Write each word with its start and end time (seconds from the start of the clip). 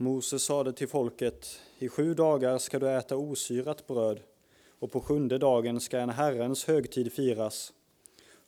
Moses 0.00 0.42
sade 0.42 0.72
till 0.72 0.88
folket, 0.88 1.60
i 1.78 1.88
sju 1.88 2.14
dagar 2.14 2.58
ska 2.58 2.78
du 2.78 2.90
äta 2.90 3.16
osyrat 3.16 3.86
bröd, 3.86 4.20
och 4.78 4.92
på 4.92 5.00
sjunde 5.00 5.38
dagen 5.38 5.80
ska 5.80 5.98
en 5.98 6.10
Herrens 6.10 6.64
högtid 6.64 7.12
firas. 7.12 7.72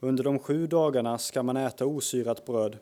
Under 0.01 0.25
de 0.25 0.39
sju 0.39 0.67
dagarna 0.67 1.19
ska 1.19 1.43
man 1.43 1.57
äta 1.57 1.87
osyrat 1.87 2.45
bröd. 2.47 2.79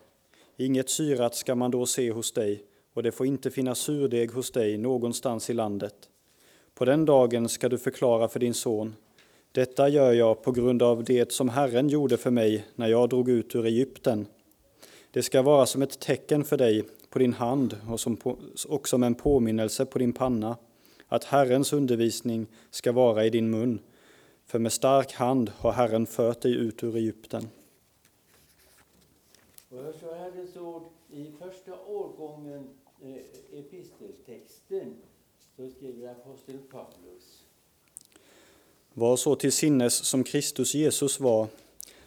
Inget 0.56 0.90
syrat 0.90 1.34
ska 1.34 1.54
man 1.54 1.70
då 1.70 1.86
se 1.86 2.10
hos 2.10 2.32
dig, 2.32 2.64
och 2.94 3.02
det 3.02 3.12
får 3.12 3.26
inte 3.26 3.50
finnas 3.50 3.78
surdeg 3.78 4.32
hos 4.32 4.50
dig 4.50 4.78
någonstans 4.78 5.50
i 5.50 5.52
landet. 5.52 5.94
På 6.74 6.84
den 6.84 7.04
dagen 7.04 7.48
ska 7.48 7.68
du 7.68 7.78
förklara 7.78 8.28
för 8.28 8.40
din 8.40 8.54
son, 8.54 8.94
detta 9.52 9.88
gör 9.88 10.12
jag 10.12 10.42
på 10.42 10.52
grund 10.52 10.82
av 10.82 11.04
det 11.04 11.32
som 11.32 11.48
Herren 11.48 11.88
gjorde 11.88 12.16
för 12.16 12.30
mig 12.30 12.66
när 12.74 12.88
jag 12.88 13.08
drog 13.08 13.28
ut 13.28 13.54
ur 13.54 13.66
Egypten. 13.66 14.26
Det 15.10 15.22
ska 15.22 15.42
vara 15.42 15.66
som 15.66 15.82
ett 15.82 16.00
tecken 16.00 16.44
för 16.44 16.56
dig 16.56 16.84
på 17.18 17.22
din 17.22 17.32
hand 17.32 17.76
och 17.88 18.00
som, 18.00 18.16
på, 18.16 18.38
och 18.68 18.88
som 18.88 19.02
en 19.02 19.14
påminnelse 19.14 19.86
på 19.86 19.98
din 19.98 20.12
panna, 20.12 20.56
att 21.08 21.24
Herrens 21.24 21.72
undervisning 21.72 22.46
ska 22.70 22.92
vara 22.92 23.24
i 23.24 23.30
din 23.30 23.50
mun. 23.50 23.80
För 24.46 24.58
med 24.58 24.72
stark 24.72 25.12
hand 25.12 25.52
har 25.56 25.72
Herren 25.72 26.06
fört 26.06 26.40
dig 26.40 26.54
ut 26.54 26.82
ur 26.82 26.96
Egypten. 26.96 27.48
Och 29.68 29.78
jag 29.78 29.94
så 29.94 30.14
Herrens 30.14 30.56
ord 30.56 30.82
i 31.10 31.26
första 31.38 31.72
årgången 31.86 32.68
eh, 33.02 33.58
episteltexten 33.58 34.94
så 35.56 35.68
skriver 35.68 36.10
aposteln 36.10 36.58
Paulus. 36.70 37.42
Var 38.94 39.16
så 39.16 39.34
till 39.34 39.52
sinnes 39.52 39.94
som 39.94 40.24
Kristus 40.24 40.74
Jesus 40.74 41.20
var. 41.20 41.46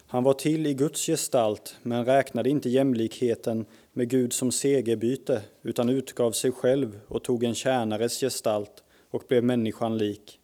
Han 0.06 0.24
var 0.24 0.34
till 0.34 0.66
i 0.66 0.74
Guds 0.74 1.06
gestalt, 1.06 1.76
men 1.82 2.04
räknade 2.04 2.50
inte 2.50 2.68
jämlikheten 2.68 3.66
med 3.92 4.08
Gud 4.08 4.32
som 4.32 4.52
segerbyte, 4.52 5.42
utan 5.62 5.88
utgav 5.88 6.32
sig 6.32 6.52
själv 6.52 7.00
och 7.08 7.22
tog 7.22 7.44
en 7.44 7.54
tjänares 7.54 8.20
gestalt 8.20 8.82
och 9.10 9.22
blev 9.28 9.44
människan 9.44 9.98
lik. 9.98 10.38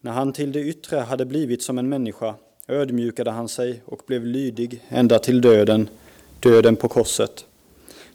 När 0.00 0.12
han 0.12 0.32
till 0.32 0.52
det 0.52 0.60
yttre 0.60 0.96
hade 0.96 1.24
blivit 1.24 1.62
som 1.62 1.78
en 1.78 1.88
människa 1.88 2.34
ödmjukade 2.68 3.30
han 3.30 3.48
sig 3.48 3.82
och 3.84 4.02
blev 4.06 4.26
lydig 4.26 4.84
ända 4.88 5.18
till 5.18 5.40
döden, 5.40 5.88
döden 6.40 6.76
på 6.76 6.88
korset. 6.88 7.46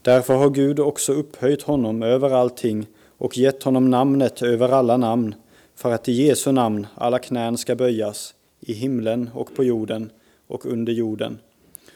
Därför 0.01 0.33
har 0.33 0.49
Gud 0.49 0.79
också 0.79 1.13
upphöjt 1.13 1.61
honom 1.61 2.03
över 2.03 2.29
allting 2.29 2.87
och 3.17 3.37
gett 3.37 3.63
honom 3.63 3.89
namnet 3.89 4.41
över 4.41 4.69
alla 4.69 4.97
namn, 4.97 5.35
för 5.75 5.91
att 5.91 6.09
i 6.09 6.11
Jesu 6.11 6.51
namn 6.51 6.87
alla 6.95 7.19
knän 7.19 7.57
ska 7.57 7.75
böjas, 7.75 8.35
i 8.59 8.73
himlen 8.73 9.29
och 9.33 9.55
på 9.55 9.63
jorden 9.63 10.11
och 10.47 10.65
under 10.65 10.93
jorden, 10.93 11.39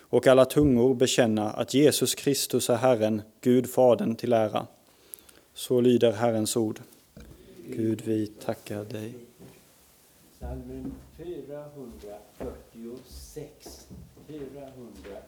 och 0.09 0.27
alla 0.27 0.45
tungor 0.45 0.95
bekänna 0.95 1.49
att 1.49 1.73
Jesus 1.73 2.15
Kristus 2.15 2.69
är 2.69 2.75
Herren, 2.75 3.21
Gud 3.41 3.69
Fadern 3.69 4.15
till 4.15 4.33
ära. 4.33 4.67
Så 5.53 5.81
lyder 5.81 6.11
Herrens 6.11 6.57
ord. 6.57 6.79
Gud, 7.69 8.01
vi 8.05 8.27
tackar 8.27 8.83
dig. 8.83 9.13
Psalmen 10.39 10.93
446. 11.17 13.87
446. 14.27 15.26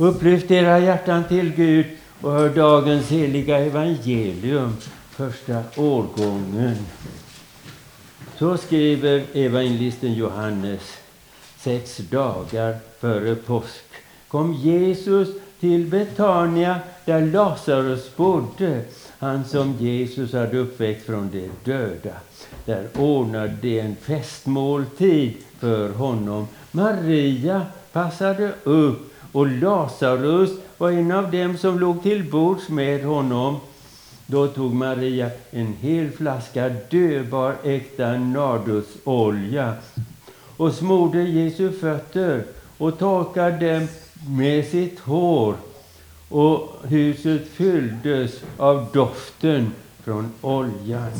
Upplyft 0.00 0.50
era 0.50 0.78
hjärtan 0.78 1.24
till 1.28 1.52
Gud 1.52 1.86
och 2.20 2.32
hör 2.32 2.48
dagens 2.48 3.08
heliga 3.08 3.58
evangelium, 3.58 4.76
första 5.10 5.62
årgången. 5.76 6.76
Så 8.38 8.56
skriver 8.56 9.24
evangelisten 9.32 10.14
Johannes 10.14 10.98
sex 11.58 11.96
dagar 11.96 12.76
före 13.00 13.34
påsk 13.34 13.84
kom 14.28 14.54
Jesus 14.54 15.28
till 15.60 15.86
Betania 15.86 16.80
där 17.04 17.26
Lazarus 17.26 18.16
bodde, 18.16 18.80
han 19.18 19.44
som 19.44 19.76
Jesus 19.78 20.32
hade 20.32 20.58
uppväckt 20.58 21.06
från 21.06 21.30
de 21.30 21.50
döda. 21.64 22.14
Där 22.64 22.88
ordnade 22.98 23.56
de 23.60 23.80
en 23.80 23.96
festmåltid 23.96 25.34
för 25.58 25.88
honom. 25.88 26.48
Maria 26.70 27.66
passade 27.92 28.52
upp 28.64 29.09
och 29.32 29.46
Lazarus 29.46 30.50
var 30.78 30.90
en 30.90 31.12
av 31.12 31.30
dem 31.30 31.58
som 31.58 31.80
låg 31.80 32.02
till 32.02 32.30
bords 32.30 32.68
med 32.68 33.04
honom. 33.04 33.56
Då 34.26 34.46
tog 34.46 34.74
Maria 34.74 35.30
en 35.50 35.74
hel 35.80 36.10
flaska 36.10 36.70
döbar 36.90 37.54
äkta 37.64 38.12
nardusolja 38.12 39.74
och 40.56 40.74
smorde 40.74 41.22
Jesu 41.22 41.72
fötter 41.72 42.44
och 42.78 42.98
torkade 42.98 43.78
dem 43.78 43.88
med 44.28 44.66
sitt 44.66 45.00
hår. 45.00 45.54
Och 46.28 46.76
huset 46.82 47.48
fylldes 47.48 48.32
av 48.56 48.86
doften 48.92 49.72
från 50.04 50.32
oljan. 50.40 51.10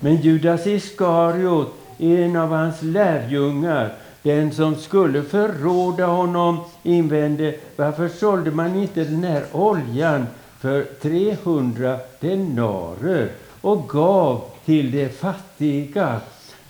Men 0.00 0.16
Judas 0.16 0.66
Iskariot, 0.66 1.74
en 1.98 2.36
av 2.36 2.48
hans 2.48 2.82
lärjungar, 2.82 3.94
den 4.22 4.52
som 4.52 4.76
skulle 4.76 5.22
förråda 5.22 6.06
honom, 6.06 6.58
invände 6.82 7.54
varför 7.76 8.08
sålde 8.08 8.50
man 8.50 8.74
inte 8.76 9.04
den 9.04 9.24
här 9.24 9.44
oljan 9.52 10.26
för 10.58 10.84
300 11.02 11.98
denarer 12.20 13.28
och 13.60 13.88
gav 13.88 14.44
till 14.64 14.90
de 14.90 15.08
fattiga. 15.08 16.20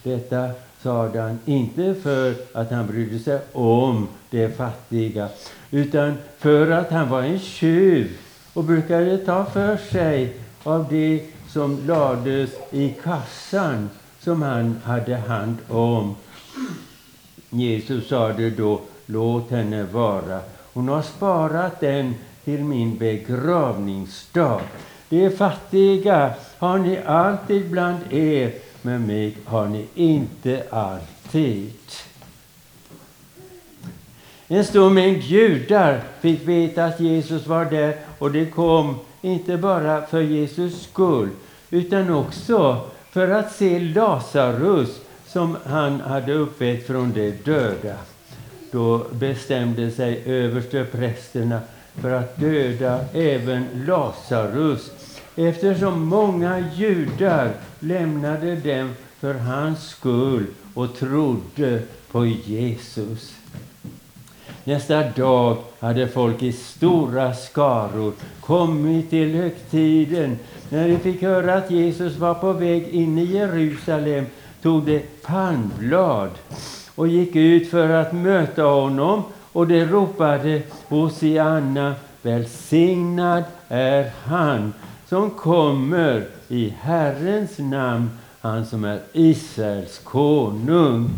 Detta 0.03 0.51
sade 0.83 1.21
han 1.21 1.39
inte 1.45 1.95
för 1.95 2.35
att 2.53 2.71
han 2.71 2.87
brydde 2.87 3.19
sig 3.19 3.41
om 3.53 4.09
de 4.31 4.49
fattiga 4.49 5.29
utan 5.71 6.15
för 6.39 6.71
att 6.71 6.91
han 6.91 7.09
var 7.09 7.23
en 7.23 7.39
tjuv 7.39 8.19
och 8.55 8.65
brukade 8.65 9.19
ta 9.19 9.45
för 9.45 9.77
sig 9.77 10.37
av 10.63 10.87
det 10.91 11.23
som 11.49 11.87
lades 11.87 12.51
i 12.71 12.95
kassan 13.05 13.91
som 14.21 14.43
han 14.43 14.81
hade 14.85 15.17
hand 15.17 15.57
om. 15.69 16.17
Jesus 17.51 18.09
sade 18.09 18.51
då, 18.51 18.81
låt 19.07 19.51
henne 19.51 19.83
vara. 19.83 20.41
Hon 20.73 20.89
har 20.89 21.03
sparat 21.03 21.81
den 21.81 22.15
till 22.45 22.65
min 22.65 22.97
begravningsdag. 22.97 24.61
De 25.09 25.31
fattiga 25.31 26.35
har 26.59 26.79
ni 26.79 26.99
alltid 27.07 27.71
bland 27.71 28.13
er, 28.13 28.53
men 28.83 29.07
mig 29.07 29.37
har 29.45 29.67
ni 29.67 29.87
inte 29.95 30.63
alltid. 30.71 31.73
En 34.49 34.65
stor 34.65 34.91
mängd 34.91 35.23
judar 35.23 36.01
fick 36.21 36.49
veta 36.49 36.85
att 36.85 37.01
Jesus 37.01 37.47
var 37.47 37.65
där 37.65 37.97
och 38.19 38.31
det 38.33 38.47
kom 38.47 38.95
inte 39.21 39.57
bara 39.57 40.07
för 40.07 40.21
Jesus 40.21 40.83
skull 40.83 41.29
utan 41.71 42.11
också 42.11 42.81
för 43.11 43.29
att 43.29 43.53
se 43.53 43.79
Lazarus 43.79 45.01
som 45.29 45.57
han 45.65 46.01
hade 46.01 46.33
uppväckt 46.33 46.87
från 46.87 47.13
de 47.13 47.31
döda. 47.31 47.97
Då 48.73 49.07
bestämde 49.13 49.91
sig 49.91 50.23
översteprästerna 50.27 51.61
för 51.95 52.11
att 52.11 52.37
döda 52.37 53.01
även 53.13 53.67
Lazarus 53.87 54.91
eftersom 55.37 56.03
många 56.03 56.65
judar 56.75 57.53
lämnade 57.81 58.57
dem 58.57 58.95
för 59.21 59.35
hans 59.35 59.89
skull 59.89 60.47
och 60.75 60.95
trodde 60.97 61.83
på 62.11 62.27
Jesus. 62.27 63.35
Nästa 64.65 65.11
dag 65.11 65.57
hade 65.81 66.09
folk 66.09 66.43
i 66.43 66.53
stora 66.53 67.35
skaror 67.35 68.13
kommit 68.41 69.11
till 69.11 69.35
högtiden. 69.35 70.39
När 70.69 70.89
de 70.89 70.99
fick 70.99 71.23
höra 71.23 71.55
att 71.55 71.71
Jesus 71.71 72.17
var 72.17 72.35
på 72.35 72.53
väg 72.53 72.89
in 72.89 73.19
i 73.19 73.25
Jerusalem 73.25 74.27
tog 74.63 74.83
de 74.83 75.03
palmblad 75.23 76.31
och 76.95 77.09
gick 77.09 77.37
ut 77.37 77.71
för 77.71 77.89
att 77.89 78.13
möta 78.13 78.63
honom 78.63 79.23
och 79.53 79.67
de 79.67 79.85
ropade 79.85 80.63
Hosianna, 80.89 81.95
välsignad 82.23 83.45
är 83.69 84.11
han 84.25 84.73
som 85.09 85.31
kommer 85.31 86.27
i 86.49 86.75
Herrens 86.81 87.59
namn, 87.59 88.11
han 88.41 88.67
som 88.67 88.85
är 88.85 89.01
Israels 89.13 89.99
konung. 89.99 91.11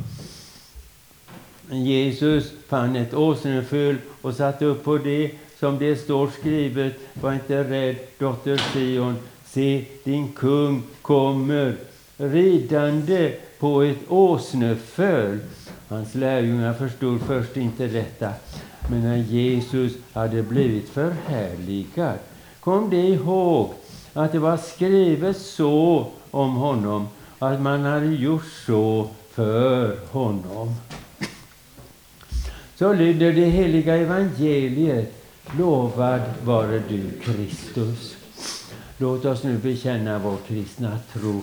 Jesus 1.71 2.53
fann 2.69 2.97
ett 2.97 3.15
åsneföl 3.15 3.97
och 4.23 4.35
satte 4.35 4.65
upp 4.65 4.85
på 4.85 4.99
det 4.99 5.31
som 5.59 5.79
det 5.79 5.97
står 5.97 6.31
skrivet. 6.41 6.95
Var 7.15 7.33
inte 7.33 7.65
rädd, 7.65 7.97
dotter 8.19 8.57
Sion. 8.57 9.17
Se, 9.45 9.85
din 10.05 10.33
kung 10.33 10.83
kommer 11.03 11.75
ridande 12.21 13.33
på 13.59 13.83
ett 13.83 13.99
åsneföl. 14.09 15.39
Hans 15.89 16.15
lärjungar 16.15 16.75
förstod 16.75 17.21
först 17.21 17.57
inte 17.57 17.87
detta. 17.87 18.33
Men 18.91 19.03
när 19.03 19.17
Jesus 19.17 19.93
hade 20.13 20.43
blivit 20.43 20.89
förhärligad 20.89 22.19
kom 22.61 22.91
de 22.91 22.97
ihåg 22.97 23.75
att 24.13 24.33
det 24.33 24.39
var 24.39 24.57
skrivet 24.57 25.37
så 25.37 26.07
om 26.31 26.55
honom, 26.55 27.09
att 27.39 27.61
man 27.61 27.85
hade 27.85 28.07
gjort 28.07 28.47
så 28.67 29.09
för 29.31 29.99
honom. 30.11 30.75
Så 32.77 32.93
lyder 32.93 33.33
det 33.33 33.45
heliga 33.45 33.97
evangeliet. 33.97 35.15
Lovad 35.59 36.21
vare 36.45 36.83
du, 36.89 37.11
Kristus. 37.23 38.17
Låt 38.99 39.25
oss 39.25 39.43
nu 39.43 39.59
bekänna 39.59 40.19
vår 40.19 40.37
kristna 40.49 40.99
tro. 41.13 41.43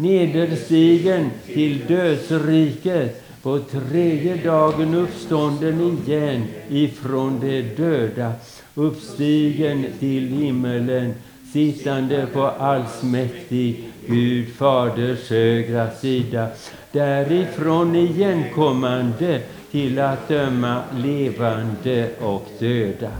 nederstigen 0.00 1.30
till 1.46 1.86
dödsriket, 1.86 3.22
på 3.42 3.58
tredje 3.58 4.36
dagen 4.36 4.94
uppstånden 4.94 5.80
igen 5.80 6.44
ifrån 6.68 7.40
de 7.40 7.62
döda, 7.62 8.32
uppstigen 8.74 9.86
till 9.98 10.28
himmelen, 10.28 11.14
sittande 11.52 12.26
på 12.32 12.46
allsmäktig 12.46 13.84
Gud 14.06 14.48
Faders 14.56 15.30
högra 15.30 15.90
sida, 15.90 16.48
därifrån 16.92 17.96
igenkommande 17.96 19.40
till 19.70 19.98
att 19.98 20.28
döma 20.28 20.82
levande 20.96 22.08
och 22.20 22.48
döda. 22.58 23.10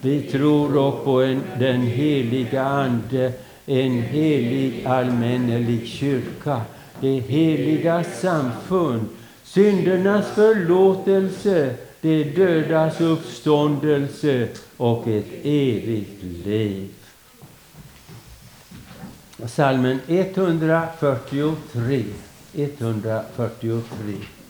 Vi 0.00 0.20
tror 0.20 0.76
också 0.76 1.04
på 1.04 1.22
en, 1.22 1.42
den 1.58 1.80
heliga 1.80 2.62
Ande, 2.62 3.32
en 3.66 4.02
helig 4.02 4.86
allmännelig 4.86 5.86
kyrka, 5.86 6.60
det 7.00 7.20
heliga 7.20 8.04
samfund, 8.04 9.08
syndernas 9.44 10.26
förlåtelse, 10.34 11.74
de 12.00 12.24
dödas 12.24 13.00
uppståndelse 13.00 14.48
och 14.76 15.08
ett 15.08 15.32
evigt 15.42 16.22
liv. 16.44 16.88
Salmen 19.46 19.98
143. 20.08 22.04
143. 22.54 24.41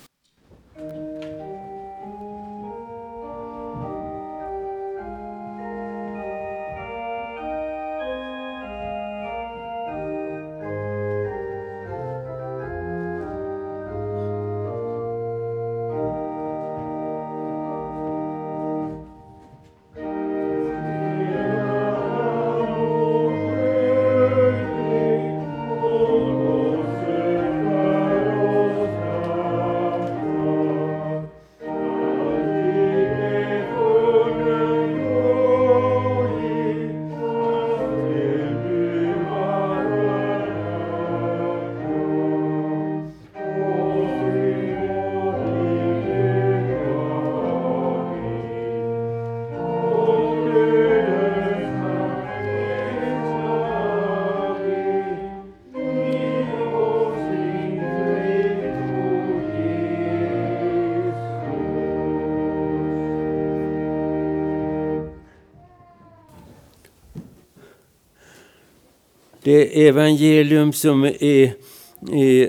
Evangelium 69.72 70.72
som 70.72 71.04
är, 71.04 71.52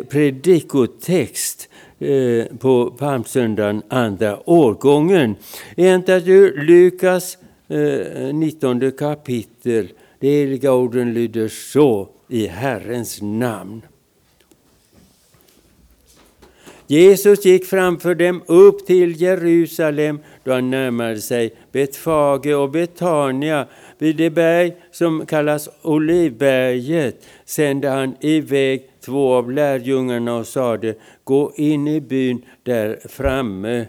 predikotext 0.03 1.69
eh, 1.99 2.57
på 2.57 2.91
palmsöndagen 2.91 3.81
andra 3.87 4.49
årgången 4.49 5.35
är 5.77 5.89
hämtat 5.89 6.27
ur 6.27 6.63
Lukas 6.63 7.37
eh, 7.67 8.33
19 8.35 8.91
kapitel. 8.91 9.87
De 10.19 10.27
heliga 10.27 10.73
orden 10.73 11.13
lyder 11.13 11.47
så 11.47 12.09
i 12.27 12.47
Herrens 12.47 13.21
namn. 13.21 13.81
Jesus 16.87 17.45
gick 17.45 17.65
framför 17.65 18.15
dem 18.15 18.41
upp 18.45 18.85
till 18.87 19.21
Jerusalem 19.21 20.19
då 20.43 20.51
han 20.51 20.69
närmade 20.69 21.21
sig 21.21 21.53
Betfage 21.71 22.55
och 22.55 22.69
Betania. 22.69 23.67
Vid 24.03 24.15
det 24.15 24.29
berg 24.29 24.75
som 24.91 25.25
kallas 25.25 25.69
Olivberget 25.81 27.25
sände 27.45 27.89
han 27.89 28.15
iväg 28.19 28.89
två 29.05 29.33
av 29.33 29.51
lärjungarna 29.51 30.35
och 30.35 30.47
sade 30.47 30.95
Gå 31.23 31.53
in 31.55 31.87
i 31.87 32.01
byn 32.01 32.45
där 32.63 32.99
framme. 33.09 33.85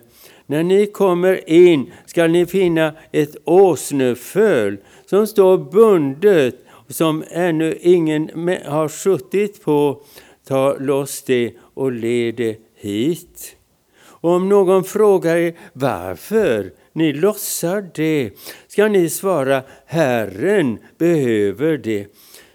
När 0.46 0.62
ni 0.62 0.86
kommer 0.86 1.50
in 1.50 1.92
skall 2.06 2.30
ni 2.30 2.46
finna 2.46 2.94
ett 3.12 3.36
åsneföl 3.44 4.76
som 5.06 5.26
står 5.26 5.58
bundet 5.58 6.56
som 6.88 7.24
ännu 7.30 7.78
ingen 7.80 8.30
har 8.66 8.88
suttit 8.88 9.64
på. 9.64 10.02
Ta 10.48 10.76
loss 10.78 11.22
det 11.22 11.52
och 11.74 11.92
led 11.92 12.34
det 12.34 12.56
hit. 12.74 13.56
Och 14.04 14.30
om 14.30 14.48
någon 14.48 14.84
frågar 14.84 15.36
er 15.36 15.54
varför 15.72 16.70
ni 16.94 17.12
lossar 17.12 17.90
det, 17.94 18.30
ska 18.68 18.88
ni 18.88 19.10
svara 19.10 19.62
Herren 19.86 20.78
behöver 20.98 21.78
det. 21.78 22.06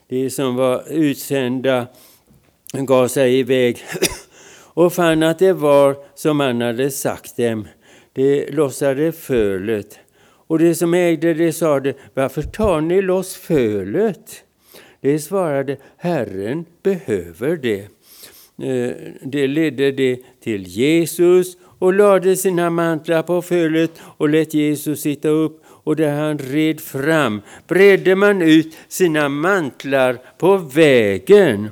De 0.08 0.29
som 0.29 0.55
var 0.55 0.84
utsända 0.89 1.88
gav 2.74 3.08
sig 3.08 3.39
iväg 3.39 3.77
och 4.74 4.93
fann 4.93 5.24
att 5.24 5.39
det 5.39 5.53
var 5.53 5.96
som 6.15 6.39
han 6.39 6.62
hade 6.62 6.91
sagt 6.91 7.38
dem. 7.38 7.67
De 8.13 8.51
lossade 8.51 9.12
fölet. 9.12 10.00
Och 10.48 10.60
de 10.60 10.75
som 10.75 10.93
ägde 10.93 11.34
det 11.34 11.53
sade, 11.53 11.93
varför 12.13 12.41
tar 12.41 12.81
ni 12.81 13.01
loss 13.01 13.36
fölet? 13.36 14.43
De 15.01 15.19
svarade, 15.19 15.77
Herren 15.98 16.65
behöver 16.84 17.58
det. 17.58 17.81
Eh, 18.62 18.96
det 19.22 19.48
ledde 19.48 19.91
det 19.91 20.19
till 20.43 20.67
Jesus 20.67 21.58
och 21.79 21.93
lade 21.93 22.36
sina 22.36 22.69
mantlar 22.69 23.24
på 23.24 23.41
fölet 23.41 23.91
och 24.17 24.29
lät 24.29 24.53
Jesus 24.53 25.01
sitta 25.01 25.29
upp 25.29 25.63
och 25.65 25.95
där 25.95 26.15
han 26.15 26.38
red 26.38 26.81
fram 26.81 27.41
bredde 27.67 28.15
man 28.15 28.41
ut 28.41 28.77
sina 28.88 29.29
mantlar 29.29 30.17
på 30.38 30.57
vägen. 30.57 31.69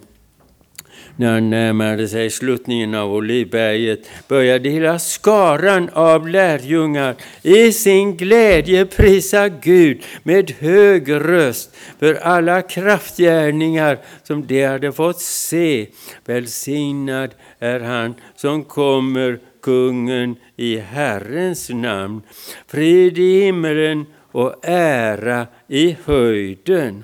När 1.19 1.33
han 1.33 1.49
närmade 1.49 2.07
sig 2.07 2.29
sluttningen 2.29 2.95
av 2.95 3.13
Olivberget 3.13 3.99
började 4.27 4.69
hela 4.69 4.99
skaran 4.99 5.89
av 5.93 6.27
lärjungar 6.27 7.15
i 7.41 7.71
sin 7.71 8.17
glädje 8.17 8.85
prisa 8.85 9.49
Gud 9.49 10.03
med 10.23 10.51
hög 10.51 11.11
röst 11.11 11.75
för 11.99 12.13
alla 12.13 12.61
kraftgärningar 12.61 13.97
som 14.23 14.47
de 14.47 14.65
hade 14.65 14.91
fått 14.91 15.21
se. 15.21 15.87
Välsignad 16.25 17.31
är 17.59 17.79
han 17.79 18.15
som 18.35 18.63
kommer, 18.63 19.39
kungen 19.67 20.35
i 20.55 20.77
Herrens 20.77 21.69
namn. 21.69 22.21
Frid 22.67 23.17
i 23.17 23.41
himmelen 23.41 24.05
och 24.31 24.55
ära 24.63 25.47
i 25.67 25.97
höjden. 26.05 27.03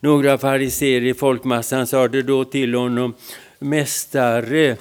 Några 0.00 0.38
fariséer 0.38 1.04
i 1.04 1.14
folkmassan 1.14 1.86
sade 1.86 2.22
då 2.22 2.44
till 2.44 2.74
honom, 2.74 3.14
Mästare, 3.58 4.76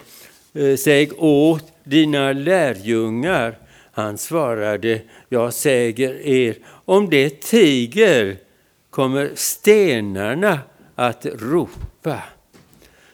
eh, 0.53 0.75
säg 0.77 1.11
åt 1.17 1.73
dina 1.83 2.33
lärjungar. 2.33 3.57
Han 3.91 4.17
svarade, 4.17 5.01
jag 5.29 5.53
säger 5.53 6.27
er, 6.27 6.55
om 6.85 7.09
det 7.09 7.41
tiger 7.41 8.37
kommer 8.89 9.31
stenarna 9.35 10.59
att 10.95 11.25
ropa. 11.25 12.23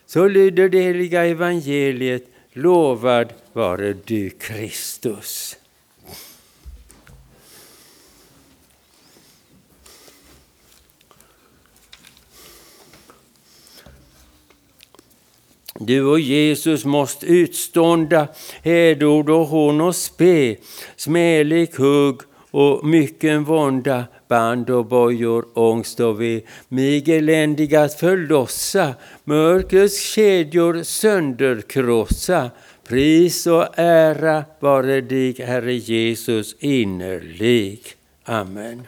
Så 0.05 0.27
lyder 0.27 0.69
det 0.69 0.81
heliga 0.81 1.25
evangeliet, 1.25 2.32
lovad 2.53 3.33
vare 3.53 3.93
du 3.93 4.29
Kristus. 4.29 5.57
Du 15.79 16.05
och 16.05 16.19
Jesus 16.19 16.86
måste 16.86 17.25
utstånda 17.25 18.27
hädord 18.63 19.29
och 19.29 19.45
hån 19.45 19.81
och 19.81 19.95
spe, 19.95 20.55
smälig 20.95 21.69
hugg 21.77 22.22
och 22.51 22.86
mycken 22.86 23.43
vånda, 23.43 24.05
band 24.33 24.69
och 24.69 24.85
bojor, 24.85 25.45
ångst 25.53 25.99
och 25.99 26.21
ve, 26.21 26.41
mig 26.67 27.11
eländig 27.11 27.75
att 27.75 27.93
förlossa, 27.93 28.95
mörkrets 29.23 29.99
kedjor 29.99 30.83
sönderkrossa. 30.83 32.51
Pris 32.87 33.47
och 33.47 33.79
ära 33.79 34.45
vare 34.59 35.01
dig, 35.01 35.35
Herre 35.41 35.73
Jesus, 35.73 36.55
innerlig. 36.59 37.79
Amen. 38.23 38.87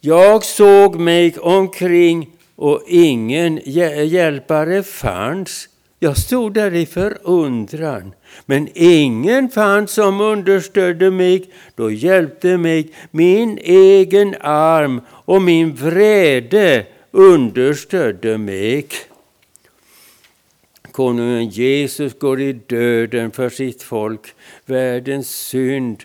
Jag 0.00 0.44
såg 0.44 0.96
mig 1.00 1.38
omkring 1.38 2.30
och 2.56 2.82
ingen 2.86 3.60
hjälpare 3.64 4.82
fanns. 4.82 5.68
Jag 6.04 6.16
stod 6.16 6.54
där 6.54 6.74
i 6.74 6.86
förundran, 6.86 8.14
men 8.46 8.68
ingen 8.74 9.48
fanns 9.48 9.92
som 9.92 10.20
understödde 10.20 11.10
mig. 11.10 11.50
Då 11.74 11.90
hjälpte 11.90 12.58
mig 12.58 12.90
min 13.10 13.58
egen 13.62 14.34
arm 14.40 15.00
och 15.08 15.42
min 15.42 15.74
vrede 15.74 16.86
understödde 17.10 18.38
mig. 18.38 18.86
Konungen 20.92 21.48
Jesus 21.48 22.18
går 22.18 22.40
i 22.40 22.52
döden 22.52 23.30
för 23.30 23.48
sitt 23.48 23.82
folk. 23.82 24.34
Världens 24.66 25.30
synd 25.30 26.02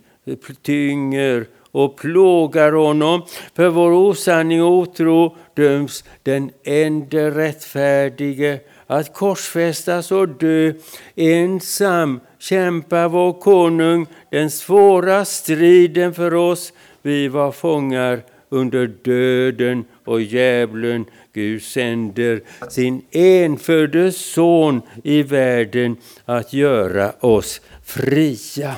tynger 0.61 1.45
och 1.71 1.97
plågar 1.97 2.71
honom. 2.71 3.25
För 3.55 3.69
vår 3.69 3.91
osanning 3.91 4.63
och 4.63 4.71
otro 4.71 5.35
döms 5.53 6.03
den 6.23 6.51
ende 6.63 7.31
rättfärdige 7.31 8.59
att 8.87 9.13
korsfästas 9.13 10.11
och 10.11 10.27
dö. 10.27 10.73
Ensam 11.15 12.19
kämpar 12.39 13.09
vår 13.09 13.33
konung 13.33 14.05
den 14.31 14.51
svåra 14.51 15.25
striden 15.25 16.13
för 16.13 16.33
oss. 16.33 16.73
Vi 17.01 17.27
var 17.27 17.51
fångar 17.51 18.21
under 18.49 18.87
döden 18.87 19.85
och 20.05 20.21
djävulen. 20.21 21.05
Gud 21.33 21.61
sänder 21.61 22.41
sin 22.69 23.01
enfödde 23.11 24.11
son 24.11 24.81
i 25.03 25.23
världen 25.23 25.95
att 26.25 26.53
göra 26.53 27.11
oss 27.19 27.61
fria. 27.85 28.75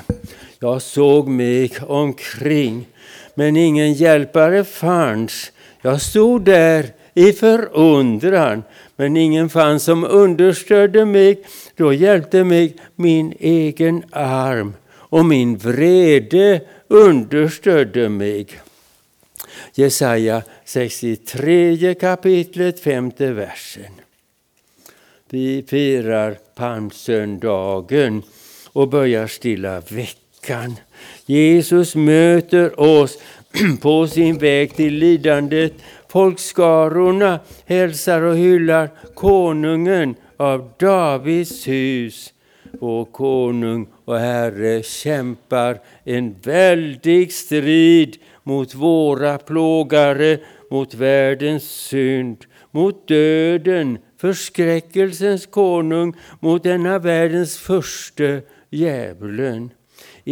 Jag 0.58 0.82
såg 0.82 1.28
mig 1.28 1.72
omkring, 1.86 2.86
men 3.34 3.56
ingen 3.56 3.92
hjälpare 3.92 4.64
fanns. 4.64 5.52
Jag 5.82 6.02
stod 6.02 6.44
där 6.44 6.86
i 7.14 7.32
förundran, 7.32 8.62
men 8.96 9.16
ingen 9.16 9.48
fanns 9.48 9.84
som 9.84 10.04
understödde 10.04 11.04
mig. 11.04 11.42
Då 11.76 11.92
hjälpte 11.92 12.44
mig 12.44 12.76
min 12.96 13.34
egen 13.38 14.02
arm 14.10 14.74
och 14.92 15.24
min 15.24 15.56
vrede 15.56 16.60
understödde 16.88 18.08
mig. 18.08 18.46
Jesaja 19.74 20.42
63 20.64 21.94
kapitlet, 21.94 22.80
femte 22.80 23.32
versen. 23.32 23.92
Vi 25.28 25.64
firar 25.68 26.36
palmsöndagen 26.54 28.22
och 28.72 28.88
börjar 28.88 29.26
stilla 29.26 29.80
veckan. 29.80 30.76
Jesus 31.26 31.94
möter 31.94 32.80
oss 32.80 33.18
på 33.80 34.06
sin 34.06 34.38
väg 34.38 34.76
till 34.76 34.94
lidandet. 34.94 35.72
Folkskarorna 36.10 37.40
hälsar 37.66 38.22
och 38.22 38.36
hyllar 38.36 38.88
konungen 39.14 40.14
av 40.36 40.72
Davids 40.78 41.68
hus. 41.68 42.32
Vår 42.80 43.04
konung 43.04 43.88
och 44.04 44.18
Herre 44.18 44.82
kämpar 44.82 45.78
en 46.04 46.36
väldig 46.42 47.32
strid 47.32 48.16
mot 48.42 48.74
våra 48.74 49.38
plågare, 49.38 50.38
mot 50.70 50.94
världens 50.94 51.64
synd, 51.70 52.44
mot 52.70 53.08
döden, 53.08 53.98
förskräckelsens 54.20 55.46
konung, 55.46 56.16
mot 56.40 56.62
denna 56.62 56.98
världens 56.98 57.58
första 57.58 58.40
djävulen 58.70 59.70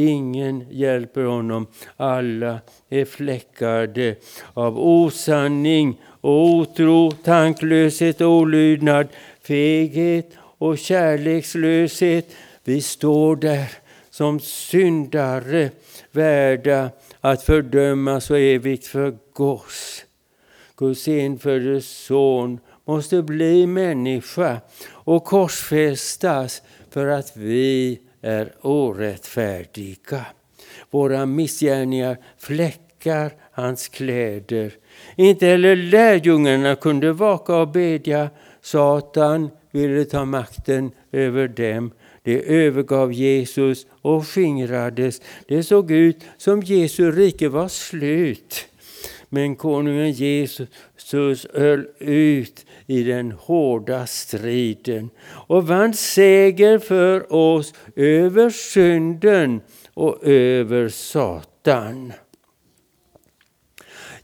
ingen 0.06 0.64
hjälper 0.70 1.22
honom. 1.22 1.66
Alla 1.96 2.60
är 2.88 3.04
fläckade 3.04 4.16
av 4.54 4.78
osanning 4.78 6.00
och 6.20 6.46
otro, 6.46 7.10
tanklöshet 7.10 8.20
och 8.20 8.30
olydnad, 8.30 9.08
feghet 9.42 10.30
och 10.58 10.78
kärlekslöshet. 10.78 12.36
Vi 12.64 12.82
står 12.82 13.36
där 13.36 13.70
som 14.10 14.40
syndare, 14.40 15.70
värda 16.12 16.90
att 17.20 17.42
fördömas 17.42 18.30
och 18.30 18.38
evigt 18.38 18.86
förgås. 18.86 20.04
Guds 20.76 21.08
enfödde 21.08 21.80
son 21.80 22.58
måste 22.84 23.22
bli 23.22 23.66
människa 23.66 24.60
och 24.90 25.24
korsfästas 25.24 26.62
för 26.90 27.06
att 27.06 27.36
vi 27.36 28.00
är 28.22 28.52
orättfärdiga. 28.62 30.26
Våra 30.90 31.26
missgärningar 31.26 32.16
fläckar 32.38 33.32
hans 33.52 33.88
kläder. 33.88 34.72
Inte 35.16 35.46
heller 35.46 35.76
lärjungarna 35.76 36.76
kunde 36.76 37.12
vaka 37.12 37.56
och 37.56 37.68
bedja. 37.68 38.30
Satan 38.60 39.50
ville 39.70 40.04
ta 40.04 40.24
makten 40.24 40.90
över 41.12 41.48
dem. 41.48 41.90
De 42.22 42.40
övergav 42.40 43.12
Jesus 43.12 43.86
och 44.02 44.26
skingrades. 44.26 45.20
Det 45.48 45.62
såg 45.62 45.90
ut 45.90 46.24
som 46.36 46.62
Jesu 46.62 47.10
rike 47.10 47.48
var 47.48 47.68
slut. 47.68 48.68
Men 49.28 49.56
konungen 49.56 50.12
Jesus 50.12 50.68
höll 51.52 51.86
ut 51.98 52.66
i 52.86 53.02
den 53.02 53.32
hårda 53.32 54.06
striden 54.06 55.10
och 55.30 55.66
vann 55.66 55.94
seger 55.94 56.78
för 56.78 57.32
oss 57.32 57.74
över 57.96 58.50
synden 58.50 59.60
och 59.94 60.26
över 60.26 60.88
Satan. 60.88 62.12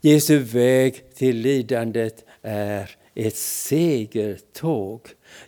Jesu 0.01 0.39
väg 0.39 1.15
till 1.15 1.37
lidandet 1.37 2.25
är 2.43 2.91
ett 3.15 3.37
segertåg. 3.37 5.01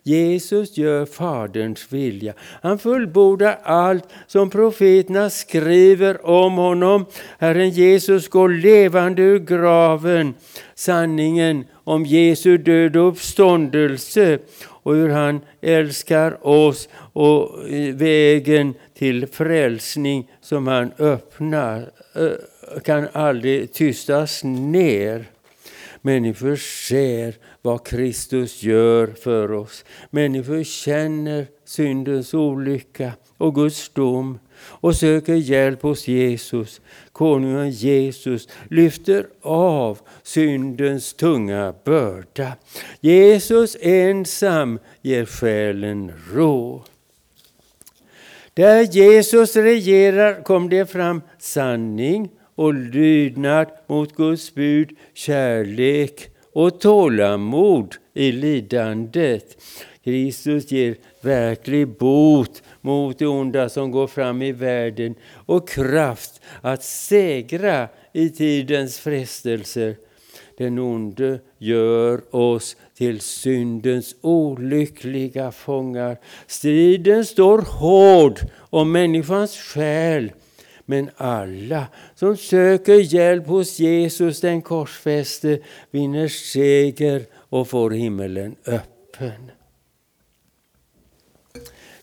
Jesus 0.03 0.77
gör 0.77 1.07
Faderns 1.07 1.92
vilja. 1.92 2.35
Han 2.62 2.79
fullbordar 2.79 3.59
allt 3.62 4.05
som 4.27 4.51
profeterna 4.51 5.31
skriver 5.31 6.27
om 6.27 6.53
honom. 6.53 7.07
Herren 7.38 7.70
Jesus 7.70 8.29
går 8.29 8.49
levande 8.49 9.22
ur 9.22 9.38
graven. 9.38 10.35
Sanningen 10.75 11.64
om 11.85 12.05
Jesu 12.05 12.59
död 12.59 12.96
och 12.96 13.09
uppståndelse 13.09 14.38
och 14.68 14.94
hur 14.94 15.09
han 15.09 15.40
älskar 15.61 16.46
oss 16.46 16.88
och 17.12 17.51
vägen 17.92 18.75
till 18.99 19.27
frälsning 19.27 20.31
som 20.40 20.66
han 20.66 20.92
öppnar 20.99 21.90
kan 22.85 23.09
aldrig 23.12 23.72
tystas 23.72 24.44
ner. 24.44 25.25
Människor 26.07 26.57
ser 26.57 27.35
vad 27.62 27.87
Kristus 27.87 28.62
gör 28.62 29.07
för 29.07 29.53
oss. 29.53 29.85
Människor 30.11 30.62
känner 30.62 31.47
syndens 31.64 32.35
olycka 32.35 33.12
och 33.38 33.55
Guds 33.55 33.88
dom 33.88 34.38
och 34.59 34.97
söker 34.97 35.35
hjälp 35.35 35.83
hos 35.83 36.09
Jesus. 36.09 36.81
Konungen 37.12 37.71
Jesus 37.71 38.49
lyfter 38.71 39.27
av 39.42 39.99
syndens 40.23 41.14
tunga 41.14 41.75
börda. 41.85 42.53
Jesus 43.01 43.77
ensam 43.81 44.79
ger 45.03 45.25
själen 45.25 46.12
ro. 46.33 46.83
Där 48.55 48.83
Jesus 48.83 49.57
regerar 49.57 50.42
kom 50.42 50.69
det 50.69 50.90
fram 50.90 51.23
sanning 51.38 52.31
och 52.57 52.75
lydnad 52.75 53.66
mot 53.87 54.16
Guds 54.16 54.55
bud, 54.55 54.90
kärlek 55.14 56.31
och 56.53 56.81
tålamod 56.81 57.95
i 58.14 58.33
lidandet. 58.33 59.62
Kristus 60.05 60.73
ger 60.73 60.97
verklig 61.21 61.88
bot 61.88 62.62
mot 62.81 63.19
det 63.19 63.27
onda 63.27 63.69
som 63.69 63.90
går 63.90 64.07
fram 64.07 64.42
i 64.42 64.53
världen 64.53 65.14
och 65.47 65.69
kraft 65.69 66.40
att 66.61 66.85
segra 66.85 67.88
i 68.12 68.31
tidens 68.31 68.99
frestelser. 68.99 69.97
Den 70.59 70.79
onde 70.79 71.40
gör 71.59 72.37
oss 72.37 72.77
till 72.95 73.21
syndens 73.21 74.16
olyckliga 74.21 75.53
fångar. 75.53 76.16
Striden 76.47 77.25
står 77.25 77.59
hård 77.59 78.40
om 78.57 78.92
människans 78.92 79.57
själ 79.57 80.33
men 80.87 81.11
alla 81.16 81.87
som 82.14 82.37
söker 82.37 83.14
hjälp 83.14 83.46
hos 83.46 83.79
Jesus 83.79 84.40
den 84.40 84.62
korsfäste 84.62 85.59
vinner 85.90 86.29
seger 86.29 87.25
och 87.33 87.68
får 87.68 87.90
himmelen 87.90 88.57
öppen. 88.66 89.51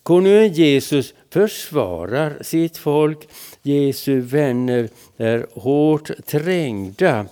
Konungen 0.04 0.54
Jesus 0.54 1.13
försvarar 1.30 2.38
sitt 2.41 2.78
folk. 2.78 3.28
Jesu 3.62 4.19
vänner 4.19 4.89
är 5.17 5.48
hårt 5.54 6.12
trängda 6.26 7.26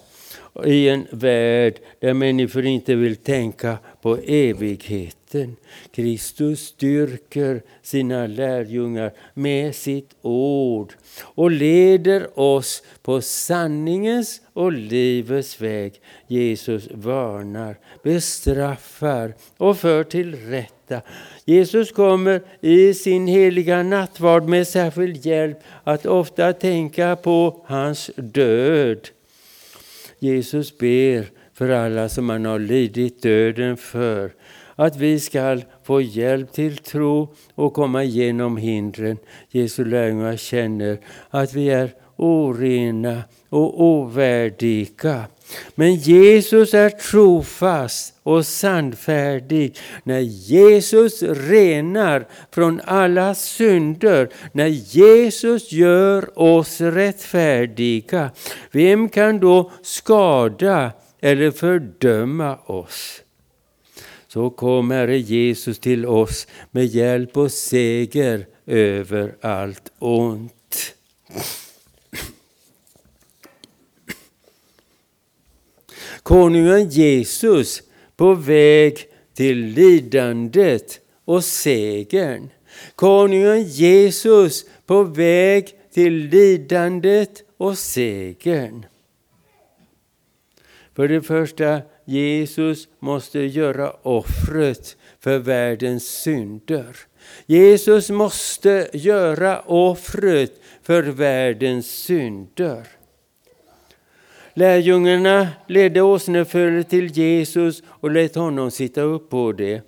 i 0.66 0.90
en 0.90 1.08
värld 1.12 1.74
där 2.00 2.14
människor 2.14 2.66
inte 2.66 2.96
vill 2.96 3.16
tänka 3.16 3.78
på 4.02 4.18
evigheten. 4.18 5.56
Kristus 5.92 6.60
styrker 6.60 7.62
sina 7.82 8.28
lärjungar 8.28 9.12
med 9.34 9.76
sitt 9.76 10.10
ord 10.22 10.94
och 11.22 11.52
leder 11.52 12.40
oss 12.40 12.84
på 13.02 13.22
sanningens 13.22 14.42
och 14.54 14.72
livets 14.72 15.62
väg. 15.62 15.94
Jesus 16.28 16.88
varnar, 16.92 17.78
bestraffar 18.04 19.34
och 19.58 19.78
för 19.78 20.04
till 20.04 20.36
rätta. 20.36 21.02
Jesus 21.46 21.92
kommer 21.92 22.42
i 22.62 22.94
sin 22.94 23.28
heliga 23.28 23.84
nattvard 23.84 24.44
med 24.44 24.68
särskild 24.68 25.26
hjälp 25.26 25.58
att 25.84 26.06
ofta 26.06 26.54
tänka 26.54 27.16
på 27.16 27.62
hans 27.66 28.12
död. 28.16 29.10
Jesus 30.24 30.78
ber 30.78 31.26
för 31.54 31.70
alla 31.70 32.10
som 32.10 32.30
han 32.30 32.46
har 32.46 32.60
lidit 32.60 33.22
döden 33.22 33.78
för 33.78 34.34
att 34.76 34.96
vi 34.96 35.20
ska 35.20 35.60
få 35.84 36.02
hjälp 36.02 36.52
till 36.52 36.78
tro 36.78 37.36
och 37.56 37.74
komma 37.74 38.04
igenom 38.04 38.58
hindren. 38.58 39.18
Jesu 39.50 39.86
lärjungar 39.86 40.38
känner 40.38 41.00
att 41.30 41.54
vi 41.54 41.70
är 41.70 41.94
orena 42.16 43.24
och 43.52 43.84
ovärdiga. 43.84 45.26
Men 45.76 45.96
Jesus 45.96 46.74
är 46.74 46.90
trofast 46.90 48.14
och 48.24 48.46
sannfärdig. 48.46 49.78
När 50.04 50.20
Jesus 50.20 51.24
renar 51.24 52.28
från 52.52 52.82
alla 52.86 53.36
synder, 53.36 54.30
när 54.52 54.68
Jesus 54.68 55.72
gör 55.72 56.40
oss 56.40 56.82
rättfärdiga, 56.82 58.32
vem 58.72 59.10
kan 59.10 59.40
då 59.40 59.72
skada 59.82 60.92
eller 61.22 61.52
fördöma 61.52 62.58
oss? 62.66 63.22
Så 64.28 64.50
kom 64.50 64.92
Herre 64.92 65.18
Jesus 65.18 65.80
till 65.80 66.06
oss 66.06 66.48
med 66.72 66.86
hjälp 66.86 67.38
och 67.38 67.52
seger 67.52 68.46
över 68.66 69.36
allt 69.42 69.92
ont. 70.00 70.94
Konungen 76.32 76.90
Jesus 76.90 77.84
på 78.16 78.34
väg 78.34 78.98
till 79.34 79.58
lidandet 79.58 81.00
och 81.26 81.44
segern. 81.44 82.50
Konungen 82.96 83.64
Jesus 83.64 84.66
på 84.86 85.04
väg 85.04 85.70
till 85.94 86.14
lidandet 86.14 87.44
och 87.58 87.78
segern. 87.78 88.86
För 90.96 91.08
det 91.08 91.22
första, 91.22 91.82
Jesus 92.06 92.88
måste 93.00 93.40
göra 93.40 93.92
offret 93.92 94.98
för 95.20 95.38
världens 95.38 96.06
synder. 96.06 96.96
Jesus 97.46 98.10
måste 98.10 98.90
göra 98.94 99.60
offret 99.60 100.52
för 100.84 101.04
världens 101.04 101.88
synder. 101.88 103.01
Lärjungarna 104.54 105.48
ledde 105.68 106.02
åsnefölet 106.02 106.90
till 106.90 107.06
Jesus 107.18 107.84
och 107.88 108.12
lät 108.12 108.36
honom 108.36 108.72
sitta 108.72 109.02
upp 109.02 109.30
på 109.30 109.52
det. 109.52 109.82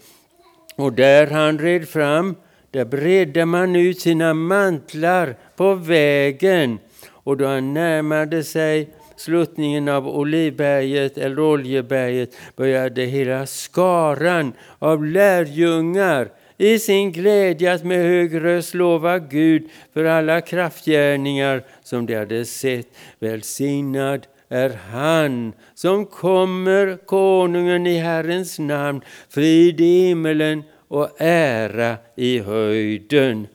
Och 0.75 0.93
där 0.93 1.27
han 1.27 1.59
red 1.59 1.89
fram, 1.89 2.35
där 2.71 2.85
bredde 2.85 3.45
man 3.45 3.75
ut 3.75 3.99
sina 3.99 4.33
mantlar 4.33 5.35
på 5.55 5.75
vägen. 5.75 6.79
Och 7.09 7.37
då 7.37 7.45
han 7.45 7.73
närmade 7.73 8.43
sig 8.43 8.89
sluttningen 9.15 9.87
av 9.87 10.07
Olivberget 10.07 11.17
eller 11.17 11.39
Oljeberget 11.39 12.29
började 12.55 13.01
hela 13.01 13.45
skaran 13.45 14.53
av 14.79 15.05
lärjungar 15.05 16.29
i 16.57 16.79
sin 16.79 17.11
glädje 17.11 17.73
att 17.73 17.83
med 17.83 17.97
hög 17.97 18.43
röst 18.43 18.73
lova 18.73 19.19
Gud 19.19 19.69
för 19.93 20.05
alla 20.05 20.41
kraftgärningar 20.41 21.63
som 21.83 22.05
de 22.05 22.15
hade 22.15 22.45
sett. 22.45 22.87
Välsignad 23.19 24.27
är 24.53 24.79
han 24.91 25.53
som 25.73 26.05
kommer, 26.05 26.97
konungen 27.05 27.87
i 27.87 27.97
Herrens 27.97 28.59
namn, 28.59 29.01
frid 29.29 29.81
i 29.81 30.07
himmelen 30.07 30.63
och 30.87 31.21
ära 31.21 31.97
i 32.15 32.39
höjden. 32.39 33.47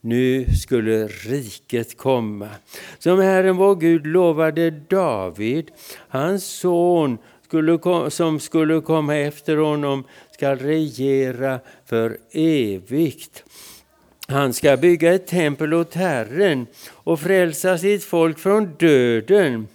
Nu 0.00 0.46
skulle 0.62 1.06
riket 1.06 1.96
komma, 1.96 2.48
som 2.98 3.20
Herren 3.20 3.56
vår 3.56 3.74
Gud 3.74 4.06
lovade 4.06 4.70
David, 4.70 5.70
hans 6.08 6.44
son 6.44 7.18
skulle, 7.44 8.10
som 8.10 8.40
skulle 8.40 8.80
komma 8.80 9.16
efter 9.16 9.56
honom 9.56 10.04
skall 10.30 10.58
regera 10.58 11.60
för 11.86 12.18
evigt. 12.32 13.44
Han 14.28 14.52
ska 14.52 14.76
bygga 14.76 15.14
ett 15.14 15.26
tempel 15.26 15.74
åt 15.74 15.94
Herren 15.94 16.66
och 16.90 17.20
frälsa 17.20 17.78
sitt 17.78 18.04
folk 18.04 18.38
från 18.38 18.74
döden. 18.78 19.68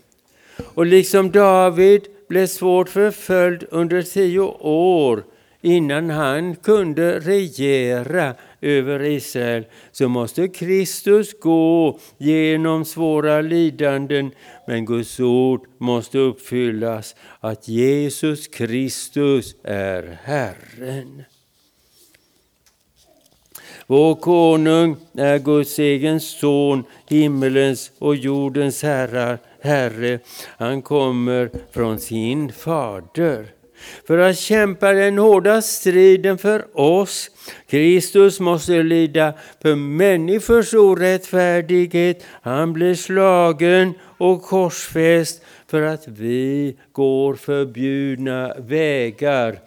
Och 0.63 0.85
liksom 0.85 1.31
David 1.31 2.01
blev 2.29 2.47
svårt 2.47 2.89
förföljd 2.89 3.63
under 3.71 4.01
tio 4.01 4.39
år 4.61 5.23
innan 5.61 6.09
han 6.09 6.55
kunde 6.55 7.19
regera 7.19 8.35
över 8.61 9.03
Israel 9.03 9.65
så 9.91 10.07
måste 10.07 10.47
Kristus 10.47 11.39
gå 11.39 11.99
genom 12.17 12.85
svåra 12.85 13.41
lidanden. 13.41 14.31
Men 14.67 14.85
Guds 14.85 15.19
ord 15.19 15.67
måste 15.77 16.17
uppfyllas 16.17 17.15
att 17.39 17.67
Jesus 17.67 18.47
Kristus 18.47 19.55
är 19.63 20.19
Herren. 20.23 21.23
Vår 23.91 24.15
konung 24.15 24.95
är 25.17 25.39
Guds 25.39 25.79
egen 25.79 26.19
son, 26.19 26.83
himmelens 27.07 27.91
och 27.99 28.15
jordens 28.15 28.83
herrar, 28.83 29.37
Herre. 29.61 30.19
Han 30.57 30.81
kommer 30.81 31.49
från 31.71 31.99
sin 31.99 32.51
fader 32.51 33.45
för 34.07 34.17
att 34.17 34.37
kämpa 34.37 34.91
den 34.91 35.17
hårda 35.17 35.61
striden 35.61 36.37
för 36.37 36.79
oss. 36.79 37.29
Kristus 37.67 38.39
måste 38.39 38.83
lida 38.83 39.33
för 39.61 39.75
människors 39.75 40.73
orättfärdighet. 40.73 42.23
Han 42.41 42.73
blir 42.73 42.95
slagen 42.95 43.93
och 44.17 44.43
korsfäst 44.43 45.43
för 45.67 45.81
att 45.81 46.07
vi 46.07 46.77
går 46.91 47.35
förbjudna 47.35 48.53
vägar 48.57 49.59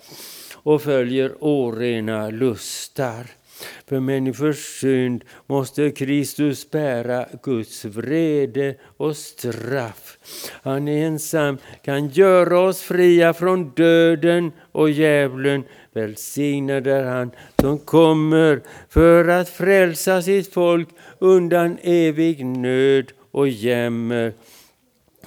och 0.53 0.83
följer 0.83 1.33
orena 1.41 2.31
lustar. 2.31 3.42
För 3.89 4.01
människors 4.01 4.81
synd 4.81 5.25
måste 5.47 5.91
Kristus 5.91 6.71
bära 6.71 7.27
Guds 7.43 7.85
vrede 7.85 8.75
och 8.97 9.17
straff. 9.17 10.19
Han 10.63 10.89
ensam 10.89 11.59
kan 11.85 12.09
göra 12.09 12.61
oss 12.61 12.83
fria 12.83 13.35
från 13.35 13.71
döden 13.71 14.53
och 14.73 14.91
djävulen. 14.91 15.65
Välsignad 15.95 16.87
är 16.87 17.05
han 17.05 17.31
som 17.61 17.79
kommer 17.79 18.63
för 18.89 19.29
att 19.29 19.49
frälsa 19.49 20.23
sitt 20.23 20.53
folk 20.53 20.89
undan 21.19 21.79
evig 21.83 22.47
nöd 22.47 23.13
och 23.31 23.49
jämmer. 23.49 24.33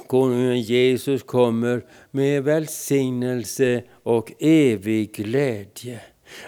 Konungen 0.07 0.61
Jesus 0.61 1.23
kommer 1.23 1.81
med 2.11 2.43
välsignelse 2.43 3.83
och 4.03 4.31
evig 4.39 5.13
glädje. 5.15 5.99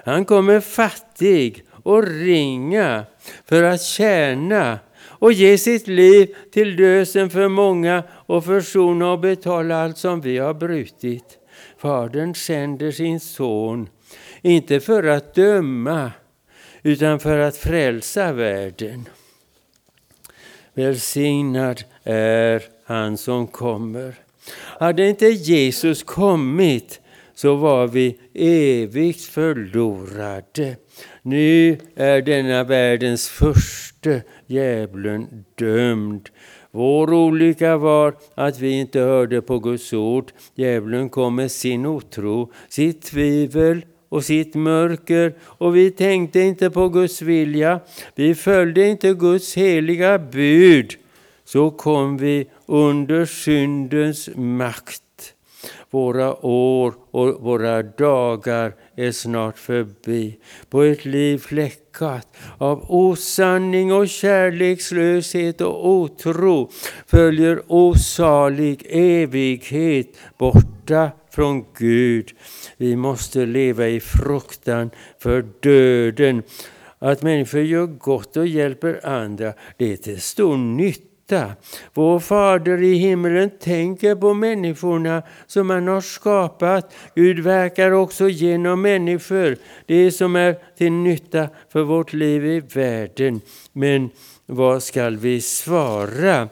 Han 0.04 0.26
kommer 0.26 0.60
fattig 0.60 1.64
och 1.88 2.08
ringa 2.08 3.06
för 3.46 3.64
att 3.64 3.82
tjäna 3.82 4.80
och 5.00 5.34
ge 5.34 5.58
sitt 5.58 5.88
liv 5.88 6.36
till 6.52 6.76
lösen 6.76 7.30
för 7.30 7.48
många 7.48 8.04
och 8.12 8.46
försona 8.46 9.12
och 9.12 9.20
betala 9.20 9.84
allt 9.84 9.98
som 9.98 10.22
vi 10.22 10.38
har 10.38 10.54
brutit. 10.54 11.38
Fadern 11.78 12.36
sänder 12.36 12.92
sin 12.92 13.20
son, 13.20 13.90
inte 14.42 14.80
för 14.80 15.04
att 15.04 15.36
döma, 15.36 16.12
utan 16.84 17.20
för 17.20 17.40
att 17.40 17.58
frälsa 17.58 18.34
världen. 18.34 19.10
Välsignad 20.74 21.84
är 22.04 22.64
han 22.86 23.18
som 23.18 23.48
kommer. 23.48 24.16
Hade 24.80 25.08
inte 25.10 25.26
Jesus 25.26 26.04
kommit 26.04 27.02
så 27.36 27.56
var 27.56 27.88
vi 27.88 28.20
evigt 28.34 29.22
förlorade. 29.22 30.76
Nu 31.22 31.78
är 31.96 32.22
denna 32.22 32.64
världens 32.64 33.30
första 33.30 34.10
djävulen 34.48 35.46
dömd. 35.56 36.30
Vår 36.72 37.14
olycka 37.14 37.78
var 37.78 38.16
att 38.36 38.60
vi 38.60 38.72
inte 38.72 39.00
hörde 39.00 39.42
på 39.42 39.60
Guds 39.60 39.94
ord. 39.94 40.32
Djävulen 40.56 41.10
kom 41.10 41.36
med 41.36 41.52
sin 41.52 41.86
otro, 41.86 42.52
sitt 42.70 43.02
tvivel 43.02 43.86
och 44.10 44.24
sitt 44.24 44.56
mörker 44.56 45.34
och 45.42 45.76
vi 45.76 45.92
tänkte 45.92 46.40
inte 46.40 46.70
på 46.70 46.90
Guds 46.90 47.22
vilja. 47.22 47.80
Vi 48.16 48.36
följde 48.36 48.88
inte 48.88 49.14
Guds 49.14 49.58
heliga 49.58 50.20
bud. 50.20 50.94
Så 51.46 51.72
kom 51.72 52.18
vi 52.18 52.48
under 52.66 53.26
syndens 53.26 54.30
makt. 54.36 55.02
Våra 55.92 56.46
år 56.46 56.94
och 57.12 57.42
våra 57.42 57.84
dagar 57.84 58.76
är 58.96 59.12
snart 59.12 59.58
förbi. 59.58 60.40
På 60.70 60.82
ett 60.82 61.06
liv 61.06 61.38
fläckat 61.38 62.28
av 62.58 62.92
osanning 62.92 63.94
och 63.94 64.08
kärlekslöshet 64.08 65.62
och 65.62 65.90
otro 65.90 66.70
följer 67.06 67.62
osalig 67.68 68.86
evighet 68.90 70.18
borta 70.38 71.12
från 71.32 71.66
Gud. 71.78 72.32
Vi 72.78 72.96
måste 72.96 73.46
leva 73.46 73.88
i 73.88 74.00
fruktan 74.00 74.90
för 75.20 75.46
döden. 75.60 76.44
Att 77.00 77.22
människor 77.22 77.62
gör 77.62 77.86
gott 77.86 78.38
och 78.38 78.48
hjälper 78.48 79.06
andra, 79.06 79.54
det 79.78 79.94
är 79.94 79.98
till 79.98 80.22
stor 80.22 80.58
nytta 80.58 81.07
nytta. 81.28 81.52
Vår 81.94 82.20
Fader 82.20 82.84
i 82.84 82.94
himlen 82.94 83.50
tänker 83.60 84.16
på 84.16 84.34
människorna 84.34 85.24
som 85.48 85.70
han 85.70 85.88
har 85.88 86.02
skapat. 86.02 86.94
Gud 87.16 87.40
verkar 87.40 87.92
också 87.92 88.30
genom 88.30 88.82
människor, 88.82 89.58
det 89.86 90.12
som 90.12 90.36
är 90.36 90.58
till 90.78 90.92
nytta 90.92 91.50
för 91.70 91.84
vårt 91.84 92.14
liv 92.14 92.46
i 92.46 92.60
världen. 92.60 93.42
Men 93.74 94.10
vad 94.46 94.84
skall 94.84 95.18
vi 95.18 95.42
svara? 95.42 96.50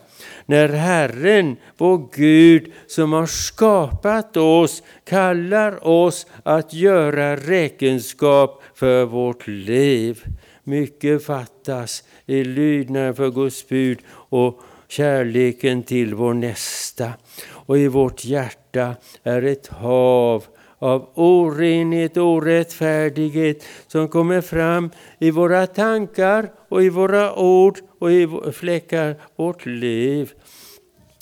när 0.48 0.70
Herren, 0.70 1.58
vår 1.78 2.10
Gud, 2.16 2.72
som 2.88 3.14
har 3.14 3.26
skapat 3.26 4.38
oss, 4.38 4.84
kallar 5.06 5.88
oss 5.88 6.28
att 6.44 6.74
göra 6.74 7.36
räkenskap 7.36 8.64
för 8.76 9.06
vårt 9.06 9.48
liv. 9.48 10.24
Mycket 10.68 11.26
fattas 11.26 12.04
i 12.26 12.44
lydnaden 12.44 13.16
för 13.16 13.30
Guds 13.30 13.68
bud 13.68 14.00
och 14.10 14.62
kärleken 14.88 15.84
till 15.84 16.16
vår 16.16 16.34
nästa. 16.34 17.14
Och 17.48 17.78
i 17.78 17.88
vårt 17.88 18.26
hjärta 18.26 18.96
är 19.24 19.42
ett 19.42 19.68
hav 19.68 20.44
av 20.80 21.10
orenhet 21.14 22.18
och 22.18 22.24
orättfärdighet 22.24 23.64
som 23.88 24.08
kommer 24.08 24.42
fram 24.42 24.92
i 25.20 25.32
våra 25.32 25.68
tankar 25.68 26.52
och 26.70 26.84
i 26.84 26.90
våra 26.90 27.36
ord 27.36 27.80
och 28.00 28.12
i 28.12 28.28
fläckar 28.54 29.16
vårt 29.36 29.66
liv. 29.66 30.32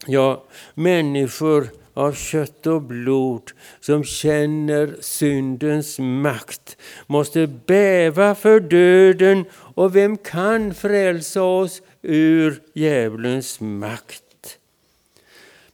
Ja, 0.08 0.44
människor 0.74 1.68
av 1.94 2.14
kött 2.14 2.68
och 2.68 2.82
blod 2.82 3.52
som 3.80 4.04
känner 4.04 4.96
syndens 5.00 6.00
makt 6.00 6.78
måste 7.08 7.48
bäva 7.48 8.36
för 8.36 8.60
döden 8.60 9.46
och 9.54 9.96
vem 9.96 10.18
kan 10.18 10.74
frälsa 10.74 11.44
oss 11.44 11.82
ur 12.02 12.62
djävulens 12.74 13.60
makt? 13.60 14.24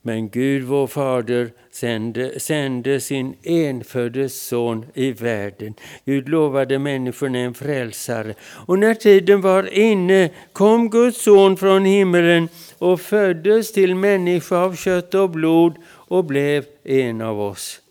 Men 0.01 0.29
Gud 0.29 0.63
vår 0.63 0.88
Fader 0.88 1.51
sände, 1.71 2.39
sände 2.39 2.99
sin 2.99 3.36
enfödde 3.43 4.29
son 4.29 4.86
i 4.93 5.12
världen. 5.12 5.73
Gud 6.05 6.29
lovade 6.29 6.79
människorna 6.79 7.39
en 7.39 7.53
frälsare. 7.53 8.36
Och 8.41 8.79
när 8.79 8.93
tiden 8.93 9.41
var 9.41 9.73
inne 9.73 10.29
kom 10.53 10.89
Guds 10.89 11.23
son 11.23 11.58
från 11.58 11.86
himmelen 11.86 12.49
och 12.77 13.01
föddes 13.01 13.73
till 13.73 13.95
människa 13.95 14.58
av 14.58 14.75
kött 14.75 15.13
och 15.13 15.29
blod 15.29 15.75
och 16.09 16.25
blev 16.25 16.65
en 16.83 17.21
av 17.21 17.41
oss. 17.41 17.81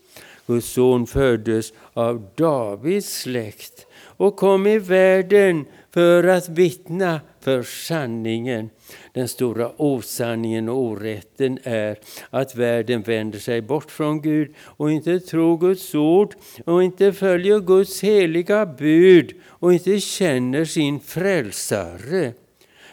Guds 0.46 0.66
son 0.66 1.06
föddes 1.06 1.72
av 1.92 2.30
Davids 2.36 3.20
släkt 3.20 3.86
och 3.94 4.36
kom 4.36 4.66
i 4.66 4.78
världen 4.78 5.64
för 5.90 6.24
att 6.24 6.48
vittna 6.48 7.20
för 7.40 7.62
sanningen. 7.62 8.70
Den 9.12 9.28
stora 9.28 9.70
osanningen 9.76 10.68
och 10.68 10.78
orätten 10.78 11.58
är 11.62 11.98
att 12.30 12.54
världen 12.56 13.02
vänder 13.02 13.38
sig 13.38 13.62
bort 13.62 13.90
från 13.90 14.22
Gud 14.22 14.54
och 14.60 14.92
inte 14.92 15.20
tror 15.20 15.58
Guds 15.58 15.94
ord 15.94 16.34
och 16.64 16.84
inte 16.84 17.12
följer 17.12 17.60
Guds 17.60 18.02
heliga 18.02 18.66
bud 18.66 19.34
och 19.44 19.72
inte 19.72 20.00
känner 20.00 20.64
sin 20.64 21.00
frälsare. 21.00 22.32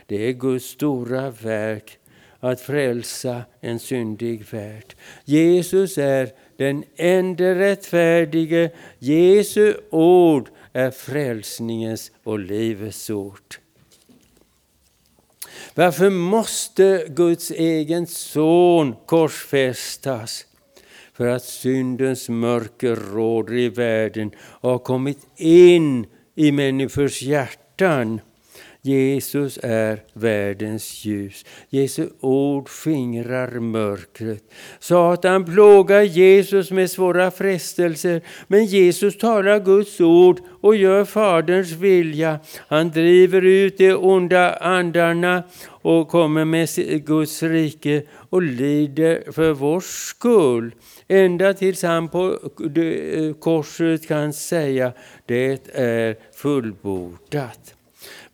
Det 0.06 0.28
är 0.30 0.32
Guds 0.32 0.66
stora 0.66 1.30
verk 1.30 1.98
att 2.40 2.62
frälsa 2.62 3.42
en 3.62 3.80
syndig 3.80 4.46
värld. 4.52 4.96
Jesus 5.26 5.98
är 5.98 6.30
den 6.58 6.84
enda 6.96 7.56
rättfärdige. 7.56 8.72
Jesu 9.00 9.74
ord 9.90 10.50
är 10.74 10.92
frälsningens 10.92 12.12
och 12.24 12.40
livets 12.40 13.10
ord. 13.10 13.56
Varför 15.74 16.10
måste 16.10 17.06
Guds 17.10 17.52
egen 17.52 18.08
son 18.08 18.96
korsfästas? 19.06 20.46
För 21.14 21.28
att 21.28 21.44
syndens 21.44 22.30
mörker 22.30 22.96
råder 22.96 23.54
i 23.54 23.70
världen 23.70 24.32
och 24.38 24.70
har 24.70 24.80
kommit 24.80 25.28
in 25.38 26.08
i 26.36 26.52
människors 26.52 27.22
hjärtan. 27.22 28.22
Jesus 28.86 29.60
är 29.64 30.00
världens 30.14 31.06
ljus. 31.06 31.46
Jesu 31.70 32.10
ord 32.20 32.70
skingrar 32.70 33.60
mörkret. 33.60 34.44
Satan 34.80 35.46
plågar 35.46 36.02
Jesus 36.02 36.72
med 36.72 36.92
svåra 36.92 37.32
frestelser, 37.32 38.22
men 38.48 38.66
Jesus 38.66 39.18
talar 39.18 39.60
Guds 39.60 40.02
ord 40.02 40.40
och 40.62 40.76
gör 40.76 41.06
Faderns 41.06 41.72
vilja. 41.72 42.40
Han 42.68 42.92
driver 42.92 43.42
ut 43.42 43.78
de 43.78 43.94
onda 43.94 44.54
andarna 44.56 45.44
och 45.68 46.08
kommer 46.08 46.46
med 46.46 46.70
Guds 47.06 47.44
rike 47.44 48.04
och 48.30 48.42
lider 48.42 49.32
för 49.32 49.54
vår 49.54 49.80
skull. 49.80 50.72
Ända 51.08 51.54
tills 51.54 51.84
han 51.84 52.10
på 52.10 52.40
eh, 52.76 53.34
korset 53.34 54.08
kan 54.08 54.34
säga 54.34 54.94
det 55.26 55.76
är 55.76 56.16
fullbordat 56.36 57.75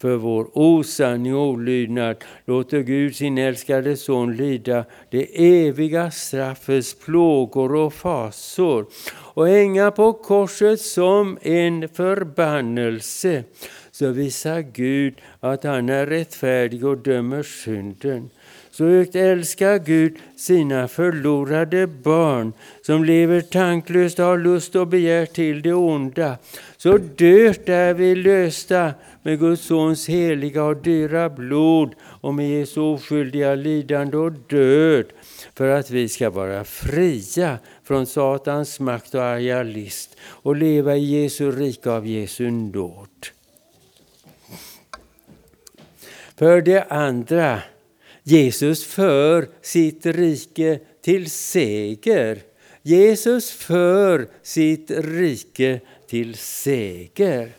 för 0.02 0.16
vår 0.16 0.50
osanning 0.54 1.36
och 1.36 1.48
olydnad 1.48 2.16
låter 2.46 2.80
Gud 2.80 3.16
sin 3.16 3.38
älskade 3.38 3.98
son 3.98 4.36
lida 4.36 4.86
det 5.10 5.28
eviga 5.68 6.12
straffets 6.12 6.94
plågor 6.94 7.76
och 7.76 7.94
fasor 7.94 8.86
och 9.34 9.48
hänga 9.48 9.92
på 9.92 10.14
korset 10.14 10.82
som 10.82 11.38
en 11.42 11.90
förbannelse 11.90 13.44
så 13.92 14.10
visar 14.12 14.62
Gud 14.62 15.14
att 15.40 15.64
han 15.64 15.90
är 15.90 16.06
rättfärdig 16.06 16.86
och 16.86 16.98
dömer 16.98 17.44
synden. 17.44 18.30
Så 18.72 18.86
högt 18.86 19.16
älskar 19.16 19.80
Gud 19.80 20.18
sina 20.38 20.88
förlorade 20.88 21.88
barn 21.88 22.54
som 22.82 23.04
lever 23.04 23.42
tanklöst 23.42 24.20
och 24.20 24.26
har 24.26 24.38
lust 24.38 24.76
och 24.76 24.88
begär 24.88 25.26
till 25.26 25.62
det 25.62 25.74
onda. 25.74 26.38
Så 26.78 26.98
dött 26.98 27.70
är 27.70 27.94
vi 27.94 28.16
lösta 28.16 28.94
med 29.22 29.40
Guds 29.40 29.62
sons 29.62 30.10
heliga 30.10 30.64
och 30.64 30.78
dyra 30.78 31.30
blod 31.30 31.96
och 32.22 32.34
med 32.34 32.50
Jesu 32.50 32.82
oskyldiga 32.82 33.56
lidande 33.56 34.18
och 34.18 34.32
död 34.32 35.06
för 35.54 35.70
att 35.70 35.90
vi 35.90 36.10
ska 36.10 36.30
vara 36.30 36.64
fria 36.64 37.58
från 37.84 38.06
Satans 38.06 38.80
makt 38.80 39.16
och 39.16 39.24
arga 39.24 39.64
list 39.64 40.18
och 40.24 40.56
leva 40.56 40.96
i 40.96 41.22
Jesu 41.22 41.52
rike 41.52 41.92
av 41.92 42.08
Jesu 42.08 42.52
nåd. 42.52 43.08
För 46.38 46.62
det 46.62 46.84
andra, 46.84 47.62
Jesus 48.24 48.86
för 48.86 49.50
sitt 49.62 50.06
rike 50.06 50.80
till 51.02 51.30
seger. 51.30 52.40
Jesus 52.82 53.52
för 53.52 54.28
sitt 54.42 54.92
rike 54.92 55.80
till 56.08 56.36
seger. 56.36 57.52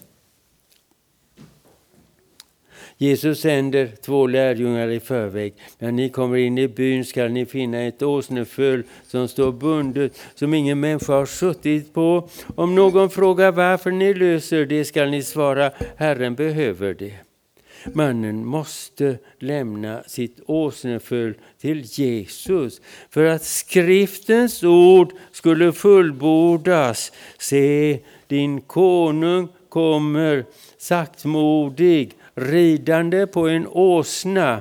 Jesus 3.03 3.40
sänder 3.40 3.90
två 4.03 4.27
lärjungar 4.27 4.88
i 4.88 5.01
förväg. 5.01 5.55
När 5.79 5.92
ni 5.92 6.09
kommer 6.09 6.37
in 6.37 6.59
i 6.59 6.68
byn 6.68 7.05
skall 7.05 7.31
ni 7.31 7.46
finna 7.46 7.83
ett 7.83 8.03
åsneföl 8.03 8.83
som 9.07 9.29
står 9.29 9.53
bundet, 9.53 10.20
som 10.35 10.55
ingen 10.55 10.81
människa 10.81 11.12
har 11.12 11.27
suttit 11.27 11.94
på. 11.94 12.29
Om 12.55 12.75
någon 12.75 13.11
frågar 13.11 13.53
varför 13.53 13.90
ni 13.90 14.14
löser 14.14 14.66
det 14.66 14.85
skall 14.85 15.11
ni 15.11 15.22
svara, 15.22 15.70
Herren 15.96 16.35
behöver 16.35 16.94
det. 16.94 17.31
Mannen 17.92 18.44
måste 18.46 19.18
lämna 19.38 20.02
sitt 20.02 20.40
åsneföl 20.46 21.34
till 21.60 21.82
Jesus 21.84 22.80
för 23.10 23.24
att 23.24 23.42
skriftens 23.42 24.62
ord 24.62 25.12
skulle 25.32 25.72
fullbordas. 25.72 27.12
Se, 27.38 28.00
din 28.26 28.60
konung 28.60 29.48
kommer 29.68 30.44
saktmodig 30.78 32.12
ridande 32.34 33.26
på 33.26 33.48
en 33.48 33.66
åsna. 33.66 34.60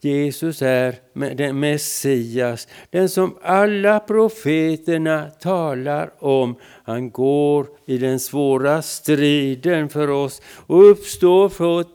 Jesus 0.00 0.62
är 0.62 0.94
den 1.34 1.60
Messias, 1.60 2.68
den 2.90 3.08
som 3.08 3.36
alla 3.42 4.00
profeterna 4.00 5.30
talar 5.30 6.10
om. 6.18 6.54
Han 6.84 7.10
går 7.10 7.66
i 7.86 7.98
den 7.98 8.20
svåra 8.20 8.82
striden 8.82 9.88
för 9.88 10.10
oss 10.10 10.42
och 10.66 10.90
uppstår 10.90 11.48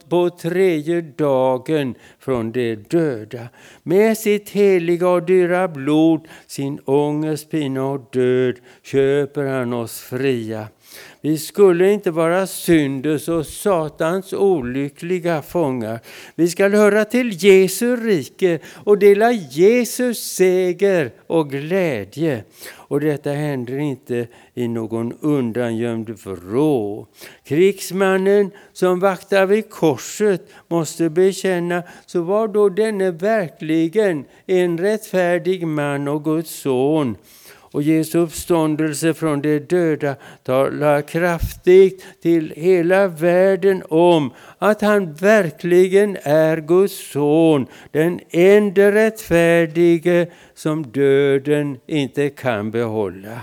på 0.09 0.29
tredje 0.29 1.01
dagen 1.01 1.95
från 2.19 2.51
de 2.51 2.75
döda. 2.75 3.47
Med 3.83 4.17
sitt 4.17 4.49
heliga 4.49 5.09
och 5.09 5.25
dyra 5.25 5.67
blod, 5.67 6.27
sin 6.47 6.79
ångest, 6.79 7.51
pina 7.51 7.85
och 7.85 8.09
död 8.11 8.55
köper 8.83 9.45
han 9.45 9.73
oss 9.73 9.99
fria. 9.99 10.67
Vi 11.25 11.37
skulle 11.37 11.91
inte 11.91 12.11
vara 12.11 12.47
syndens 12.47 13.27
och 13.27 13.45
Satans 13.45 14.33
olyckliga 14.33 15.41
fångar. 15.41 15.99
Vi 16.35 16.47
skall 16.47 16.73
höra 16.73 17.05
till 17.05 17.43
Jesu 17.43 17.95
rike 17.95 18.59
och 18.73 18.97
dela 18.97 19.31
Jesus 19.31 20.35
seger 20.35 21.11
och 21.27 21.49
glädje. 21.49 22.43
Och 22.71 22.99
detta 22.99 23.31
händer 23.31 23.77
inte 23.77 24.27
i 24.53 24.67
någon 24.67 25.13
undangömd 25.21 26.09
vrå. 26.09 27.07
Krigsmannen 27.43 28.51
som 28.73 28.99
vaktar 28.99 29.45
vid 29.45 29.69
korset 29.69 30.47
måste 30.67 31.09
bekänna, 31.09 31.83
så 32.05 32.21
var 32.21 32.47
då 32.47 32.69
denne 32.69 33.11
verkligen 33.11 34.25
en 34.45 34.77
rättfärdig 34.77 35.67
man 35.67 36.07
och 36.07 36.23
Guds 36.23 36.51
son 36.51 37.17
och 37.75 37.83
Jesu 37.83 38.17
uppståndelse 38.19 39.13
från 39.13 39.41
de 39.41 39.59
döda 39.59 40.15
talar 40.43 41.01
kraftigt 41.01 42.05
till 42.21 42.53
hela 42.55 43.07
världen 43.07 43.83
om 43.89 44.33
att 44.57 44.81
han 44.81 45.13
verkligen 45.13 46.17
är 46.23 46.57
Guds 46.57 47.11
son, 47.11 47.67
den 47.91 48.19
enda 48.29 48.91
rättfärdige 48.91 50.27
som 50.53 50.83
döden 50.83 51.77
inte 51.87 52.29
kan 52.29 52.71
behålla. 52.71 53.39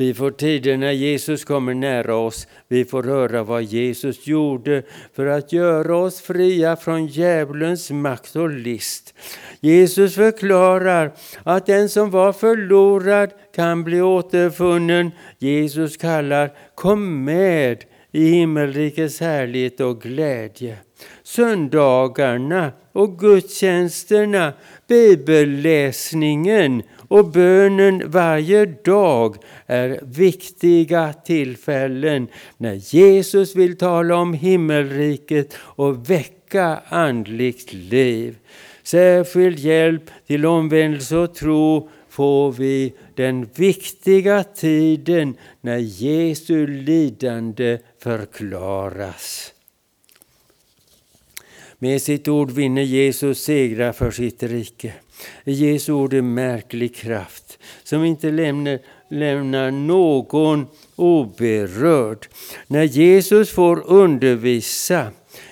Vi 0.00 0.14
får 0.14 0.30
tider 0.30 0.76
när 0.76 0.92
Jesus 0.92 1.44
kommer 1.44 1.74
nära 1.74 2.16
oss. 2.16 2.46
Vi 2.68 2.84
får 2.84 3.02
höra 3.02 3.42
vad 3.42 3.62
Jesus 3.62 4.26
gjorde 4.26 4.82
för 5.14 5.26
att 5.26 5.52
göra 5.52 5.96
oss 5.96 6.20
fria 6.20 6.76
från 6.76 7.06
djävulens 7.06 7.90
makt 7.90 8.36
och 8.36 8.50
list. 8.50 9.14
Jesus 9.60 10.14
förklarar 10.14 11.12
att 11.42 11.66
den 11.66 11.88
som 11.88 12.10
var 12.10 12.32
förlorad 12.32 13.30
kan 13.54 13.84
bli 13.84 14.02
återfunnen. 14.02 15.10
Jesus 15.38 15.96
kallar 15.96 16.50
Kom 16.74 17.24
med 17.24 17.84
i 18.12 18.28
himmelrikets 18.28 19.20
härlighet 19.20 19.80
och 19.80 20.02
glädje. 20.02 20.76
Söndagarna 21.22 22.72
och 22.92 23.18
gudstjänsterna, 23.18 24.52
bibelläsningen 24.88 26.82
och 27.10 27.30
bönen 27.30 28.10
varje 28.10 28.66
dag 28.66 29.36
är 29.66 30.00
viktiga 30.02 31.12
tillfällen 31.12 32.28
när 32.56 32.74
Jesus 32.74 33.56
vill 33.56 33.78
tala 33.78 34.16
om 34.16 34.34
himmelriket 34.34 35.54
och 35.54 36.10
väcka 36.10 36.80
andligt 36.88 37.72
liv. 37.72 38.36
Särskild 38.82 39.58
hjälp 39.58 40.10
till 40.26 40.46
omvändelse 40.46 41.16
och 41.16 41.34
tro 41.34 41.88
får 42.08 42.52
vi 42.52 42.92
den 43.14 43.48
viktiga 43.54 44.44
tiden 44.44 45.36
när 45.60 45.78
Jesu 45.78 46.66
lidande 46.66 47.78
förklaras. 47.98 49.52
Med 51.78 52.02
sitt 52.02 52.28
ord 52.28 52.50
vinner 52.50 52.82
Jesus 52.82 53.42
segrar 53.42 53.92
för 53.92 54.10
sitt 54.10 54.42
rike. 54.42 54.92
Jesu 55.44 55.92
ord 55.92 56.14
är 56.14 56.22
märklig 56.22 56.94
kraft 56.94 57.58
som 57.84 58.04
inte 58.04 58.30
lämnar, 58.30 58.78
lämnar 59.10 59.70
någon 59.70 60.66
oberörd. 60.96 62.26
När 62.66 62.82
Jesus 62.84 63.50
får 63.50 63.86
undervisa, 63.86 65.06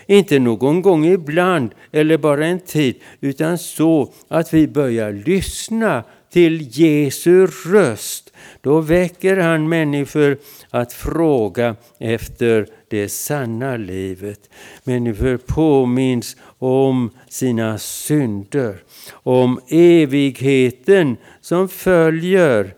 inte 0.06 0.38
någon 0.38 0.82
gång 0.82 1.06
ibland 1.06 1.70
eller 1.92 2.18
bara 2.18 2.46
en 2.46 2.60
tid, 2.60 2.96
utan 3.20 3.58
så 3.58 4.12
att 4.28 4.54
vi 4.54 4.68
börjar 4.68 5.12
lyssna 5.12 6.04
till 6.32 6.68
Jesu 6.80 7.46
röst. 7.46 8.27
Då 8.60 8.80
väcker 8.80 9.36
han 9.36 9.68
människor 9.68 10.38
att 10.70 10.92
fråga 10.92 11.76
efter 11.98 12.66
det 12.88 13.08
sanna 13.08 13.76
livet. 13.76 14.50
Människor 14.84 15.36
påminns 15.36 16.36
om 16.58 17.10
sina 17.28 17.78
synder, 17.78 18.82
om 19.12 19.60
evigheten 19.68 21.16
som 21.40 21.68
följer. 21.68 22.74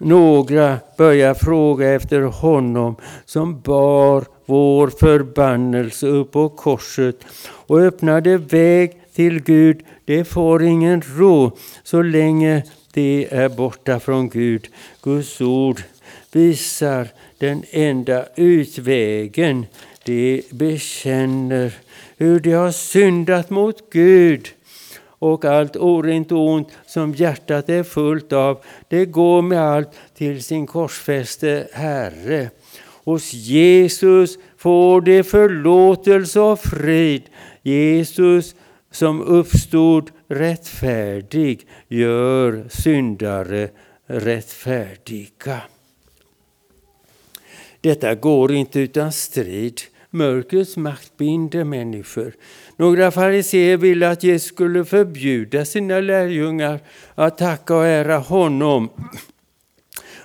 Några 0.00 0.78
börjar 0.98 1.34
fråga 1.34 1.88
efter 1.88 2.20
honom 2.20 2.96
som 3.24 3.60
bar 3.60 4.24
vår 4.46 4.88
förbannelse 5.00 6.06
upp 6.06 6.32
på 6.32 6.48
korset 6.48 7.16
och 7.46 7.80
öppnade 7.80 8.38
väg 8.38 9.00
till 9.14 9.42
Gud. 9.42 9.80
Det 10.04 10.24
får 10.24 10.62
ingen 10.62 11.02
ro 11.16 11.56
så 11.82 12.02
länge 12.02 12.62
det 12.94 13.28
är 13.30 13.48
borta 13.48 14.00
från 14.00 14.28
Gud. 14.28 14.68
Guds 15.02 15.40
ord 15.40 15.82
visar 16.32 17.08
den 17.38 17.62
enda 17.70 18.26
utvägen. 18.36 19.66
De 20.04 20.42
bekänner 20.50 21.72
hur 22.16 22.40
de 22.40 22.52
har 22.52 22.70
syndat 22.70 23.50
mot 23.50 23.90
Gud 23.90 24.48
och 25.18 25.44
allt 25.44 25.76
orent 25.76 26.32
och 26.32 26.48
ont 26.48 26.68
som 26.86 27.14
hjärtat 27.14 27.68
är 27.68 27.82
fullt 27.82 28.32
av, 28.32 28.58
det 28.88 29.04
går 29.04 29.42
med 29.42 29.60
allt 29.60 29.90
till 30.14 30.42
sin 30.42 30.66
korsfäste 30.66 31.68
Herre. 31.72 32.50
Hos 33.04 33.32
Jesus 33.32 34.38
får 34.58 35.00
de 35.00 35.22
förlåtelse 35.22 36.40
och 36.40 36.60
frid. 36.60 37.22
Jesus 37.62 38.54
som 38.90 39.22
uppstod 39.22 40.10
rättfärdig 40.34 41.66
gör 41.88 42.68
syndare 42.68 43.70
rättfärdiga. 44.06 45.62
Detta 47.80 48.14
går 48.14 48.52
inte 48.52 48.80
utan 48.80 49.12
strid. 49.12 49.80
Mörkrets 50.10 50.76
makt 50.76 51.16
binder 51.16 51.64
människor. 51.64 52.32
Några 52.76 53.10
fariseer 53.10 53.76
ville 53.76 54.10
att 54.10 54.22
Jesus 54.22 54.48
skulle 54.48 54.84
förbjuda 54.84 55.64
sina 55.64 56.00
lärjungar 56.00 56.80
att 57.14 57.38
tacka 57.38 57.76
och 57.76 57.86
ära 57.86 58.18
honom. 58.18 58.90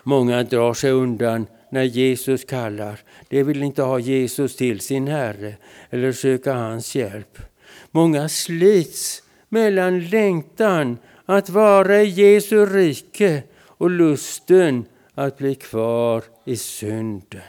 Många 0.03 0.43
drar 0.43 0.73
sig 0.73 0.91
undan 0.91 1.47
när 1.71 1.83
Jesus 1.83 2.43
kallar. 2.43 2.99
De 3.29 3.43
vill 3.43 3.63
inte 3.63 3.81
ha 3.81 3.99
Jesus 3.99 4.55
till 4.55 4.79
sin 4.79 5.07
Herre 5.07 5.55
eller 5.89 6.11
söka 6.11 6.53
hans 6.53 6.95
hjälp. 6.95 7.39
Många 7.91 8.29
slits 8.29 9.23
mellan 9.49 9.99
längtan 9.99 10.97
att 11.25 11.49
vara 11.49 12.01
i 12.01 12.05
Jesu 12.05 12.65
rike 12.65 13.43
och 13.61 13.89
lusten 13.89 14.85
att 15.13 15.37
bli 15.37 15.55
kvar 15.55 16.23
i 16.45 16.57
synden. 16.57 17.41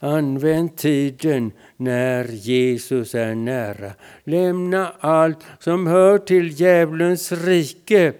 Använd 0.00 0.76
tiden 0.76 1.52
när 1.76 2.24
Jesus 2.24 3.14
är 3.14 3.34
nära. 3.34 3.92
Lämna 4.24 4.92
allt 5.00 5.38
som 5.58 5.86
hör 5.86 6.18
till 6.18 6.60
djävulens 6.60 7.32
rike. 7.32 8.12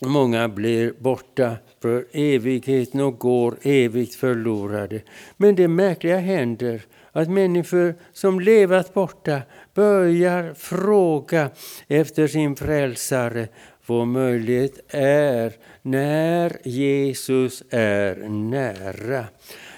Många 0.00 0.48
blir 0.48 0.94
borta 0.98 1.56
för 1.82 2.06
evigheten 2.12 3.00
och 3.00 3.18
går 3.18 3.58
evigt 3.62 4.14
förlorade. 4.14 5.00
Men 5.36 5.54
det 5.54 5.68
märkliga 5.68 6.18
händer 6.18 6.82
att 7.12 7.30
människor 7.30 7.94
som 8.12 8.40
levat 8.40 8.94
borta 8.94 9.42
börjar 9.74 10.54
fråga 10.54 11.50
efter 11.88 12.26
sin 12.26 12.56
frälsare. 12.56 13.48
Vår 13.86 14.04
möjlighet 14.04 14.78
är 14.94 15.52
när 15.82 16.56
Jesus 16.64 17.62
är 17.70 18.16
nära. 18.28 19.24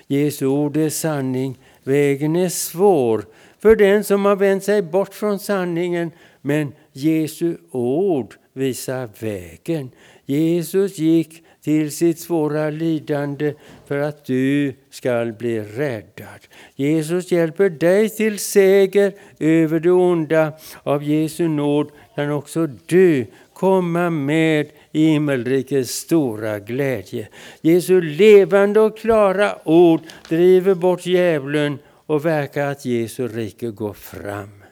Jesu 0.07 0.47
ord 0.47 0.77
är 0.77 0.89
sanning. 0.89 1.59
Vägen 1.83 2.37
är 2.37 2.49
svår 2.49 3.25
för 3.59 3.77
den 3.77 4.05
som 4.05 4.25
har 4.25 4.37
vänt 4.37 4.65
sig 4.65 4.83
bort 4.83 5.15
från 5.15 5.39
sanningen. 5.39 6.11
Men 6.41 6.73
Jesu 6.93 7.57
ord 7.71 8.35
visar 8.53 9.09
vägen. 9.21 9.91
Jesus 10.25 10.99
gick 10.99 11.45
till 11.63 11.93
sitt 11.93 12.19
svåra 12.19 12.71
lidande 12.71 13.55
för 13.87 13.99
att 13.99 14.25
du 14.25 14.75
skall 14.91 15.33
bli 15.33 15.61
räddad. 15.61 16.41
Jesus 16.75 17.33
hjälper 17.33 17.71
dig 17.71 18.09
till 18.09 18.39
seger 18.39 19.13
över 19.39 19.81
det 19.81 19.91
onda. 19.91 20.53
Av 20.83 21.03
Jesu 21.03 21.49
nåd 21.49 21.91
kan 22.15 22.31
också 22.31 22.67
du 22.87 23.27
komma 23.53 24.11
med 24.11 24.67
i 24.93 25.07
himmelrikets 25.07 25.91
stora 25.91 26.59
glädje. 26.59 27.29
Jesu 27.61 28.01
levande 28.01 28.81
och 28.81 28.99
klara 28.99 29.69
ord 29.69 30.01
driver 30.29 30.75
bort 30.75 31.07
djävulen 31.07 31.79
och 32.07 32.25
verkar 32.27 32.67
att 32.67 32.85
Jesu 32.85 33.29
rike 33.29 33.71
går 33.71 33.93
fram. 33.93 34.65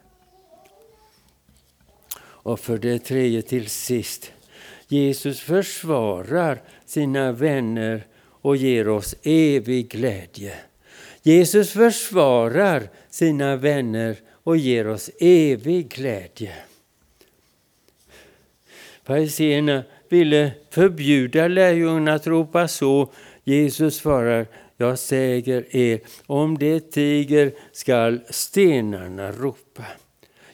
Och 2.21 2.61
för 2.61 2.79
det 2.79 2.99
tredje 2.99 3.43
till 3.43 3.67
sist. 3.67 4.33
Jesus 4.89 5.41
försvarar 5.41 6.63
sina 6.87 7.33
vänner 7.33 8.07
och 8.21 8.57
ger 8.57 8.89
oss 8.89 9.15
evig 9.23 9.91
glädje. 9.91 10.55
Jesus 11.23 11.71
försvarar 11.71 12.91
sina 13.11 13.57
vänner 13.57 14.17
och 14.31 14.57
ger 14.57 14.89
oss 14.89 15.11
evig 15.21 15.89
glädje. 15.89 16.53
Fariséerna 19.05 19.83
ville 20.09 20.53
förbjuda 20.71 21.49
lärjungarna 21.49 22.15
att 22.15 22.27
ropa 22.27 22.69
så. 22.69 23.13
Jesus 23.45 23.97
svarar, 23.97 24.47
jag 24.77 24.99
säger 24.99 25.77
er, 25.77 26.01
om 26.27 26.59
det 26.59 26.81
tiger 26.81 27.53
skall 27.73 28.21
stenarna 28.31 29.33
ropa. 29.33 29.85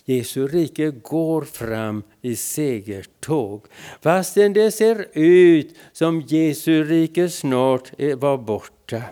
Jesu 0.07 0.47
rike 0.47 0.91
går 0.91 1.43
fram 1.43 2.03
i 2.23 2.37
segertåg. 2.37 3.67
Fastän 4.03 4.53
det 4.53 4.71
ser 4.71 5.07
ut 5.19 5.77
som 5.93 6.21
Jesu 6.21 6.85
rike 6.85 7.29
snart 7.29 7.93
var 8.17 8.39
borta. 8.39 9.03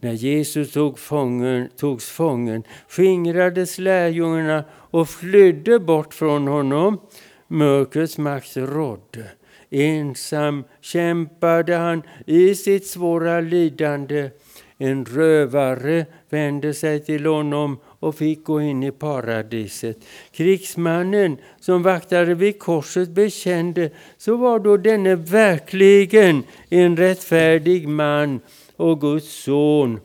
När 0.00 0.12
Jesus 0.12 0.72
tog 0.72 0.98
fången, 0.98 1.68
togs 1.76 2.08
fången 2.08 2.62
skingrades 2.88 3.78
lärjungarna 3.78 4.64
och 4.72 5.08
flydde 5.08 5.78
bort 5.78 6.14
från 6.14 6.48
honom. 6.48 7.00
Mörkrets 7.48 8.18
makt 8.18 8.56
rådde. 8.56 9.30
Ensam 9.70 10.64
kämpade 10.80 11.76
han 11.76 12.02
i 12.26 12.54
sitt 12.54 12.86
svåra 12.86 13.40
lidande. 13.40 14.30
En 14.78 15.04
rövare 15.04 16.06
vände 16.30 16.74
sig 16.74 17.04
till 17.04 17.26
honom 17.26 17.78
och 18.00 18.14
fick 18.14 18.44
gå 18.44 18.60
in 18.60 18.82
i 18.82 18.90
paradiset. 18.90 19.96
Krigsmannen 20.32 21.36
som 21.60 21.82
vaktade 21.82 22.34
vid 22.34 22.58
korset 22.58 23.08
bekände, 23.08 23.90
så 24.18 24.36
var 24.36 24.58
då 24.58 24.76
denne 24.76 25.14
verkligen 25.14 26.44
en 26.68 26.96
rättfärdig 26.96 27.88
man 27.88 28.40
och 28.76 29.00
Guds 29.00 29.44
son. 29.44 30.00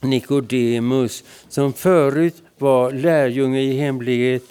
Nikodemus, 0.00 1.24
som 1.48 1.72
förut 1.72 2.42
var 2.58 2.92
lärjunge 2.92 3.60
i 3.60 3.72
hemlighet, 3.72 4.42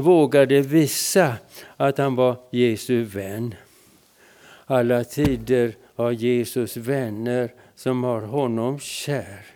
vågade 0.00 0.60
visa 0.60 1.34
att 1.76 1.98
han 1.98 2.14
var 2.14 2.36
Jesu 2.50 3.02
vän. 3.02 3.54
Alla 4.66 5.04
tider 5.04 5.74
har 5.96 6.12
Jesus 6.12 6.76
vänner 6.76 7.50
som 7.76 8.04
har 8.04 8.20
honom 8.20 8.78
kär. 8.78 9.46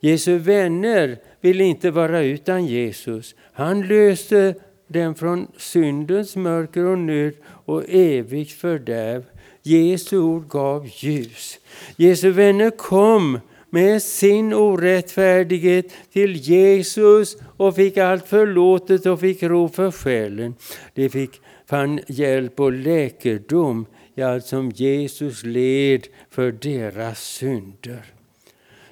Jesu 0.00 0.38
vänner 0.38 1.18
vill 1.42 1.60
inte 1.60 1.90
vara 1.90 2.22
utan 2.22 2.66
Jesus. 2.66 3.34
Han 3.52 3.82
löste 3.86 4.54
dem 4.86 5.14
från 5.14 5.46
syndens 5.56 6.36
mörker 6.36 6.84
och 6.84 6.98
nöd 6.98 7.34
och 7.44 7.84
evigt 7.88 8.52
fördärv. 8.52 9.24
Jesu 9.62 10.18
ord 10.18 10.48
gav 10.48 10.88
ljus. 10.94 11.58
Jesu 11.96 12.30
vänner 12.30 12.70
kom 12.70 13.38
med 13.70 14.02
sin 14.02 14.54
orättfärdighet 14.54 15.86
till 16.12 16.36
Jesus 16.36 17.36
och 17.56 17.76
fick 17.76 17.96
allt 17.96 18.28
förlåtet 18.28 19.06
och 19.06 19.20
fick 19.20 19.42
ro 19.42 19.68
för 19.68 19.90
själen. 19.90 20.54
De 20.94 21.08
fick, 21.08 21.40
fann 21.66 22.00
hjälp 22.06 22.60
och 22.60 22.72
läkedom 22.72 23.86
i 24.14 24.22
allt 24.22 24.46
som 24.46 24.70
Jesus 24.70 25.44
led 25.44 26.06
för 26.30 26.52
deras 26.52 27.22
synder. 27.22 28.02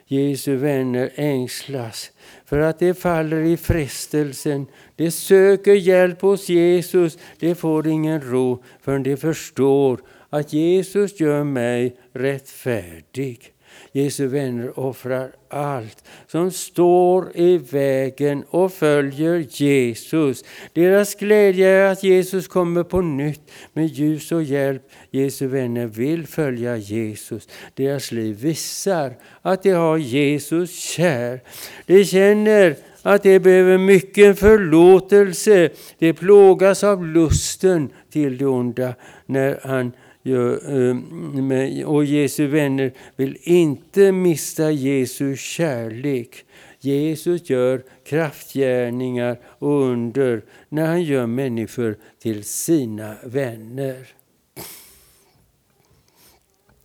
Jesu 0.07 0.57
vänner 0.57 1.11
ängslas 1.15 2.11
för 2.51 2.59
att 2.59 2.79
de 2.79 2.95
faller 2.95 3.41
i 3.41 3.57
frestelsen. 3.57 4.67
De 4.97 5.11
söker 5.11 5.75
hjälp 5.75 6.23
hos 6.23 6.49
Jesus. 6.49 7.19
De 7.39 7.55
får 7.55 7.89
ingen 7.89 8.21
ro 8.21 8.63
förrän 8.81 9.03
de 9.03 9.17
förstår 9.17 10.01
att 10.31 10.53
Jesus 10.53 11.21
gör 11.21 11.45
mig 11.45 11.97
rättfärdig. 12.13 13.53
Jesu 13.93 14.27
vänner 14.27 14.79
offrar 14.79 15.31
allt 15.49 16.05
som 16.27 16.51
står 16.51 17.37
i 17.37 17.59
vägen 17.59 18.45
och 18.51 18.73
följer 18.73 19.47
Jesus. 19.51 20.45
Deras 20.73 21.15
glädje 21.15 21.69
är 21.69 21.93
att 21.93 22.03
Jesus 22.03 22.49
kommer 22.49 22.83
på 22.83 23.01
nytt 23.01 23.51
med 23.73 23.87
ljus 23.87 24.33
och 24.33 24.43
hjälp. 24.43 24.83
Jesu 25.11 25.47
vänner 25.47 25.87
vill 25.87 26.27
följa 26.27 26.77
Jesus. 26.77 27.49
Deras 27.75 28.13
liv 28.13 28.37
visar 28.41 29.15
att 29.43 29.63
de 29.63 29.71
har 29.71 29.97
Jesus 29.97 30.79
kär. 30.79 31.41
De 31.87 32.05
känner 32.05 32.77
att 33.03 33.23
de 33.23 33.39
behöver 33.39 33.79
mycket 33.79 34.39
förlåtelse. 34.39 35.71
De 35.99 36.13
plågas 36.13 36.85
av 36.85 37.07
lusten 37.07 37.91
till 38.11 38.39
det 38.39 38.47
onda 38.47 38.95
när 39.27 39.61
han 39.63 39.93
Eh, 40.23 41.89
och 41.89 42.05
Jesu 42.05 42.47
vänner 42.47 42.93
vill 43.17 43.37
inte 43.43 44.13
mista 44.13 44.71
Jesu 44.71 45.37
kärlek. 45.37 46.45
Jesus 46.81 47.51
gör 47.51 47.83
kraftgärningar 48.05 49.41
och 49.45 49.83
under 49.83 50.43
när 50.69 50.87
han 50.87 51.03
gör 51.03 51.27
människor 51.27 51.97
till 52.23 52.45
sina 52.45 53.15
vänner. 53.25 54.07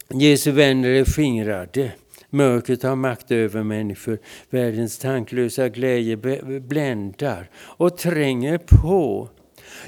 Jesu 0.10 0.52
vänner 0.52 0.90
är 0.90 1.06
skingrade. 1.06 1.92
Mörkret 2.30 2.84
har 2.84 2.96
makt 2.96 3.32
över 3.32 3.64
människor. 3.64 4.20
Världens 4.50 4.98
tanklösa 4.98 5.70
glädje 5.70 6.18
bländar 6.60 7.50
och 7.56 7.98
tränger 7.98 8.58
på. 8.58 9.30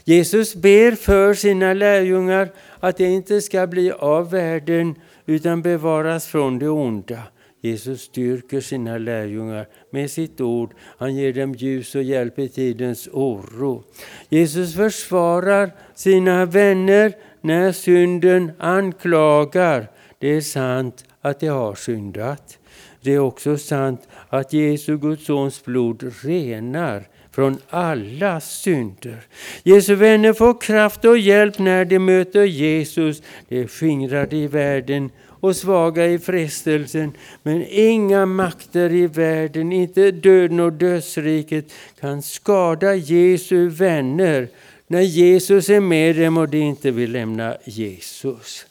Jesus 0.04 0.56
ber 0.56 0.92
för 0.92 1.34
sina 1.34 1.74
lärjungar 1.74 2.50
att 2.80 2.98
de 2.98 3.06
inte 3.06 3.42
ska 3.42 3.68
bli 3.68 3.92
av 3.92 4.32
världen 4.32 4.96
utan 5.26 5.62
bevaras 5.62 6.28
från 6.28 6.60
det 6.60 6.70
onda. 6.70 7.20
Jesus 7.62 8.02
styrker 8.02 8.62
sina 8.62 8.98
lärjungar 8.98 9.68
med 9.92 10.12
sitt 10.12 10.42
ord. 10.42 10.74
Han 10.98 11.16
ger 11.16 11.34
dem 11.34 11.54
ljus 11.54 11.96
och 11.96 12.04
hjälp 12.04 12.40
i 12.40 12.50
tidens 12.50 13.08
oro. 13.12 13.84
Jesus 14.30 14.76
försvarar 14.76 15.72
sina 15.96 16.46
vänner 16.46 17.14
när 17.42 17.72
synden 17.72 18.52
anklagar. 18.60 19.88
Det 20.20 20.28
är 20.28 20.42
sant 20.42 21.06
att 21.22 21.40
de 21.40 21.48
har 21.48 21.76
syndat. 21.76 22.58
Det 23.02 23.14
är 23.14 23.20
också 23.20 23.58
sant 23.58 24.08
att 24.30 24.54
Jesu 24.54 24.98
Guds 24.98 25.26
sons 25.26 25.66
blod 25.66 26.14
renar 26.24 27.08
från 27.38 27.58
alla 27.70 28.40
synder. 28.40 29.22
Jesu 29.64 29.96
vänner 29.96 30.34
får 30.34 30.62
kraft 30.62 31.06
och 31.06 31.18
hjälp 31.18 31.60
när 31.60 31.86
de 31.86 32.00
möter 32.00 32.44
Jesus. 32.44 33.22
De 33.48 33.62
är 33.62 33.68
skingrade 33.68 34.36
i 34.36 34.48
världen 34.48 35.10
och 35.28 35.56
svaga 35.56 36.08
i 36.08 36.20
frestelsen. 36.20 37.12
Men 37.44 37.66
inga 37.70 38.26
makter 38.26 38.94
i 38.94 39.08
världen, 39.08 39.72
inte 39.72 40.12
döden 40.12 40.60
och 40.60 40.74
dödsriket, 40.74 41.74
kan 42.00 42.22
skada 42.22 42.96
Jesu 42.96 43.68
vänner 43.68 44.48
när 44.88 45.02
Jesus 45.02 45.70
är 45.70 45.80
med 45.80 46.16
dem 46.16 46.38
och 46.38 46.50
de 46.50 46.58
inte 46.58 46.92
vill 46.92 47.12
lämna 47.12 47.58
Jesus. 47.64 48.66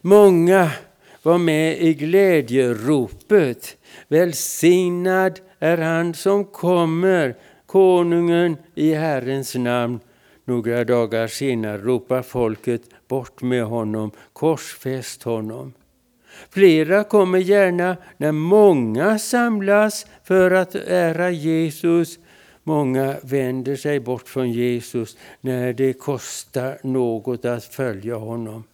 Många 0.00 0.70
var 1.22 1.38
med 1.38 1.82
i 1.82 1.94
glädjeropet. 1.94 3.76
Välsignad 4.08 5.40
är 5.60 5.78
han 5.78 6.14
som 6.14 6.44
kommer, 6.44 7.34
konungen 7.66 8.56
i 8.74 8.94
Herrens 8.94 9.54
namn. 9.54 10.00
Några 10.44 10.84
dagar 10.84 11.26
senare 11.26 11.78
ropar 11.78 12.22
folket 12.22 12.82
bort 13.08 13.42
med 13.42 13.64
honom, 13.64 14.10
korsfäst 14.32 15.22
honom. 15.22 15.72
Flera 16.50 17.04
kommer 17.04 17.38
gärna 17.38 17.96
när 18.16 18.32
många 18.32 19.18
samlas 19.18 20.06
för 20.24 20.50
att 20.50 20.74
ära 20.74 21.30
Jesus. 21.30 22.18
Många 22.62 23.16
vänder 23.22 23.76
sig 23.76 24.00
bort 24.00 24.28
från 24.28 24.52
Jesus 24.52 25.16
när 25.40 25.72
det 25.72 25.92
kostar 25.92 26.78
något 26.82 27.44
att 27.44 27.64
följa 27.64 28.14
honom. 28.14 28.64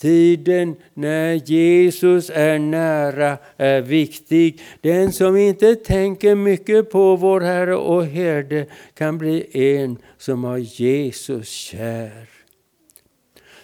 Tiden 0.00 0.76
när 0.94 1.34
Jesus 1.34 2.30
är 2.34 2.58
nära 2.58 3.38
är 3.56 3.80
viktig. 3.80 4.60
Den 4.80 5.12
som 5.12 5.36
inte 5.36 5.74
tänker 5.74 6.34
mycket 6.34 6.90
på 6.90 7.16
vår 7.16 7.40
Herre 7.40 7.76
och 7.76 8.06
Herde 8.06 8.66
kan 8.94 9.18
bli 9.18 9.46
en 9.52 9.96
som 10.18 10.44
har 10.44 10.58
Jesus 10.58 11.48
kär. 11.48 12.28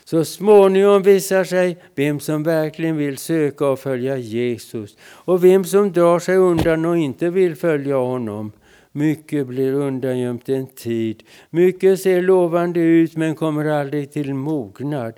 Så 0.05 0.25
småningom 0.25 1.03
visar 1.03 1.45
sig 1.45 1.77
vem 1.95 2.21
som 2.21 2.43
verkligen 2.43 2.97
vill 2.97 3.19
söka 3.19 3.67
och 3.67 3.81
följa 3.81 4.17
Jesus 4.17 4.97
och 5.03 5.45
vem 5.45 5.65
som 5.65 5.93
drar 5.93 6.19
sig 6.19 6.37
undan 6.37 6.85
och 6.85 6.99
inte 6.99 7.31
vill 7.31 7.57
följa 7.57 7.97
honom. 7.97 8.53
Mycket 8.93 9.47
blir 9.47 9.73
undangömt 9.73 10.49
en 10.49 10.67
tid. 10.67 11.23
Mycket 11.51 12.01
ser 12.01 12.23
lovande 12.23 12.81
ut 12.81 13.17
men 13.17 13.35
kommer 13.35 13.65
aldrig 13.65 14.13
till 14.13 14.35
mognad. 14.35 15.15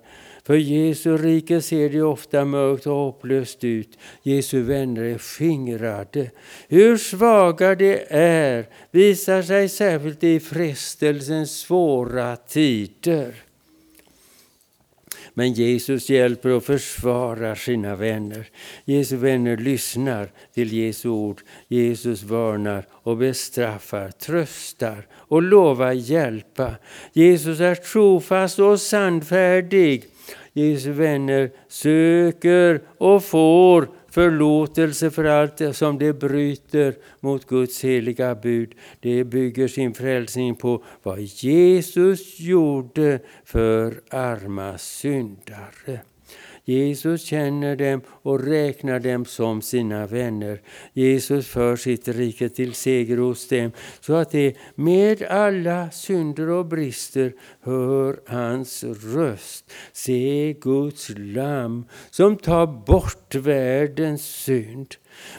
För 0.49 0.57
Jesu 0.57 1.16
rike 1.16 1.62
ser 1.62 1.88
det 1.88 2.03
ofta 2.03 2.44
mörkt 2.44 2.86
och 2.86 2.94
hopplöst 2.94 3.64
ut. 3.64 3.99
Jesu 4.22 4.62
vänner 4.62 5.03
är 5.03 5.18
skingrade. 5.18 6.30
Hur 6.68 6.96
svaga 6.96 7.74
de 7.74 8.07
är 8.09 8.66
visar 8.90 9.42
sig 9.42 9.68
särskilt 9.68 10.24
i 10.24 10.40
frestelsens 10.40 11.61
svåra 11.61 12.36
tider. 12.36 13.34
Men 15.34 15.53
Jesus 15.53 16.11
hjälper 16.11 16.51
och 16.51 16.64
försvarar 16.64 17.55
sina 17.55 17.96
vänner. 17.96 18.49
Jesu 18.84 19.16
vänner 19.16 19.57
lyssnar 19.57 20.32
till 20.55 20.72
Jesu 20.72 21.09
ord. 21.09 21.40
Jesus 21.68 22.22
varnar 22.22 22.86
och 22.92 23.16
bestraffar, 23.16 24.11
tröstar 24.11 25.07
och 25.12 25.42
lovar 25.42 25.92
hjälpa. 25.92 26.74
Jesus 27.12 27.61
är 27.61 27.74
trofast 27.74 28.59
och 28.59 28.80
sannfärdig. 28.80 30.05
Jesu 30.59 30.92
vänner 30.92 31.50
söker 31.68 32.80
och 32.98 33.24
får 33.24 33.88
förlåtelse 34.11 35.11
för 35.11 35.24
allt 35.24 35.76
som 35.76 35.98
de 35.98 36.12
bryter 36.12 36.94
mot 37.20 37.46
Guds 37.46 37.84
heliga 37.84 38.34
bud. 38.34 38.74
De 39.00 39.24
bygger 39.24 39.68
sin 39.68 39.94
frälsning 39.94 40.54
på 40.54 40.84
vad 41.02 41.20
Jesus 41.20 42.40
gjorde 42.40 43.20
för 43.44 44.00
arma 44.11 44.78
syndare. 44.78 46.00
Jesus 46.68 47.22
känner 47.22 47.76
dem 47.76 48.00
och 48.08 48.44
räknar 48.44 49.00
dem 49.00 49.24
som 49.24 49.62
sina 49.62 50.06
vänner. 50.06 50.60
Jesus 50.92 51.48
för 51.48 51.76
sitt 51.76 52.08
rike 52.08 52.48
till 52.48 52.74
seger 52.74 53.16
hos 53.16 53.48
dem 53.48 53.72
så 54.00 54.14
att 54.14 54.30
de 54.30 54.54
med 54.74 55.22
alla 55.22 55.90
synder 55.90 56.48
och 56.48 56.66
brister 56.66 57.32
hör 57.60 58.20
hans 58.26 58.84
röst. 58.84 59.72
Se 59.92 60.54
Guds 60.60 61.10
lamm 61.16 61.84
som 62.10 62.36
tar 62.36 62.66
bort 62.66 63.34
världens 63.34 64.24
synd. 64.24 64.94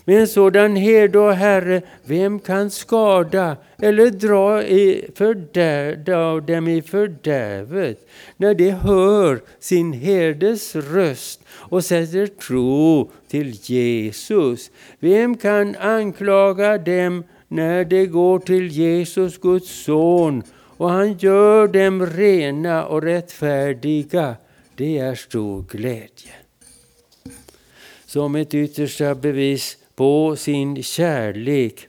Med 0.05 0.19
en 0.21 0.27
sådan 0.27 0.75
herde 0.75 1.19
och 1.19 1.33
Herre, 1.33 1.81
vem 2.03 2.39
kan 2.39 2.69
skada 2.69 3.57
eller 3.81 4.09
dra 4.09 4.63
i 4.63 5.11
fördär, 5.15 5.95
dem 6.41 6.67
i 6.67 6.81
fördärvet 6.81 8.07
när 8.37 8.53
de 8.53 8.69
hör 8.69 9.39
sin 9.59 9.93
herdes 9.93 10.75
röst 10.75 11.41
och 11.49 11.85
sätter 11.85 12.27
tro 12.27 13.11
till 13.27 13.51
Jesus? 13.63 14.71
Vem 14.99 15.37
kan 15.37 15.75
anklaga 15.75 16.77
dem 16.77 17.23
när 17.47 17.85
de 17.85 18.05
går 18.05 18.39
till 18.39 18.67
Jesus, 18.67 19.37
Guds 19.37 19.83
son, 19.83 20.43
och 20.77 20.89
han 20.89 21.17
gör 21.17 21.67
dem 21.67 22.05
rena 22.05 22.85
och 22.85 23.01
rättfärdiga? 23.01 24.35
Det 24.75 24.97
är 24.97 25.15
stor 25.15 25.65
glädje 25.69 26.31
som 28.09 28.35
ett 28.35 28.53
yttersta 28.53 29.15
bevis 29.15 29.77
på 29.95 30.35
sin 30.35 30.83
kärlek 30.83 31.87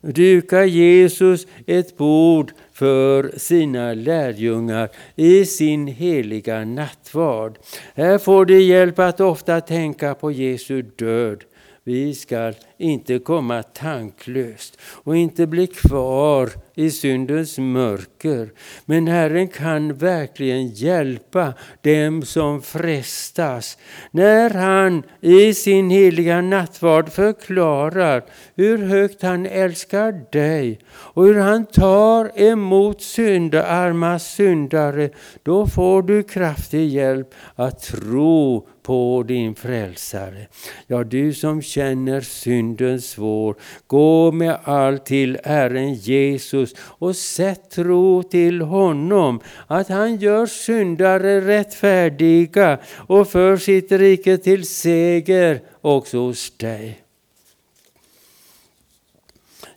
dukar 0.00 0.64
Jesus 0.64 1.46
ett 1.66 1.96
bord 1.96 2.52
för 2.72 3.38
sina 3.38 3.94
lärjungar 3.94 4.88
i 5.16 5.44
sin 5.44 5.86
heliga 5.86 6.64
nattvard. 6.64 7.58
Här 7.94 8.18
får 8.18 8.44
de 8.44 8.60
hjälp 8.60 8.98
att 8.98 9.20
ofta 9.20 9.60
tänka 9.60 10.14
på 10.14 10.32
Jesu 10.32 10.82
död. 10.82 11.44
Vi 11.84 12.14
skall 12.14 12.54
inte 12.82 13.18
komma 13.18 13.62
tanklöst 13.62 14.78
och 14.82 15.16
inte 15.16 15.46
bli 15.46 15.66
kvar 15.66 16.50
i 16.74 16.90
syndens 16.90 17.58
mörker. 17.58 18.50
Men 18.84 19.06
Herren 19.06 19.48
kan 19.48 19.94
verkligen 19.94 20.68
hjälpa 20.68 21.54
dem 21.80 22.22
som 22.22 22.62
frestas. 22.62 23.78
När 24.10 24.50
han 24.50 25.02
i 25.20 25.54
sin 25.54 25.90
heliga 25.90 26.40
nattvard 26.40 27.08
förklarar 27.08 28.24
hur 28.56 28.78
högt 28.78 29.22
han 29.22 29.46
älskar 29.46 30.32
dig 30.32 30.78
och 30.88 31.24
hur 31.24 31.38
han 31.38 31.66
tar 31.66 32.40
emot 32.40 33.02
syndarma 33.02 34.18
syndare, 34.18 35.10
då 35.42 35.66
får 35.66 36.02
du 36.02 36.22
kraftig 36.22 36.88
hjälp 36.88 37.34
att 37.54 37.82
tro 37.82 38.68
på 38.82 39.24
din 39.28 39.54
frälsare. 39.54 40.46
Ja, 40.86 41.04
du 41.04 41.32
som 41.32 41.62
känner 41.62 42.20
synd 42.20 42.71
synden 42.72 43.00
svår, 43.00 43.56
gå 43.86 44.32
med 44.32 44.58
allt 44.64 45.06
till 45.06 45.38
Herren 45.44 45.94
Jesus 45.94 46.74
och 46.98 47.16
sätt 47.16 47.70
tro 47.70 48.22
till 48.22 48.60
honom 48.60 49.40
att 49.66 49.88
han 49.88 50.16
gör 50.16 50.46
syndare 50.46 51.40
rättfärdiga 51.40 52.78
och 53.08 53.28
för 53.28 53.56
sitt 53.56 53.92
rike 53.92 54.38
till 54.38 54.66
seger 54.66 55.60
också 55.80 56.18
hos 56.18 56.50
dig. 56.56 57.01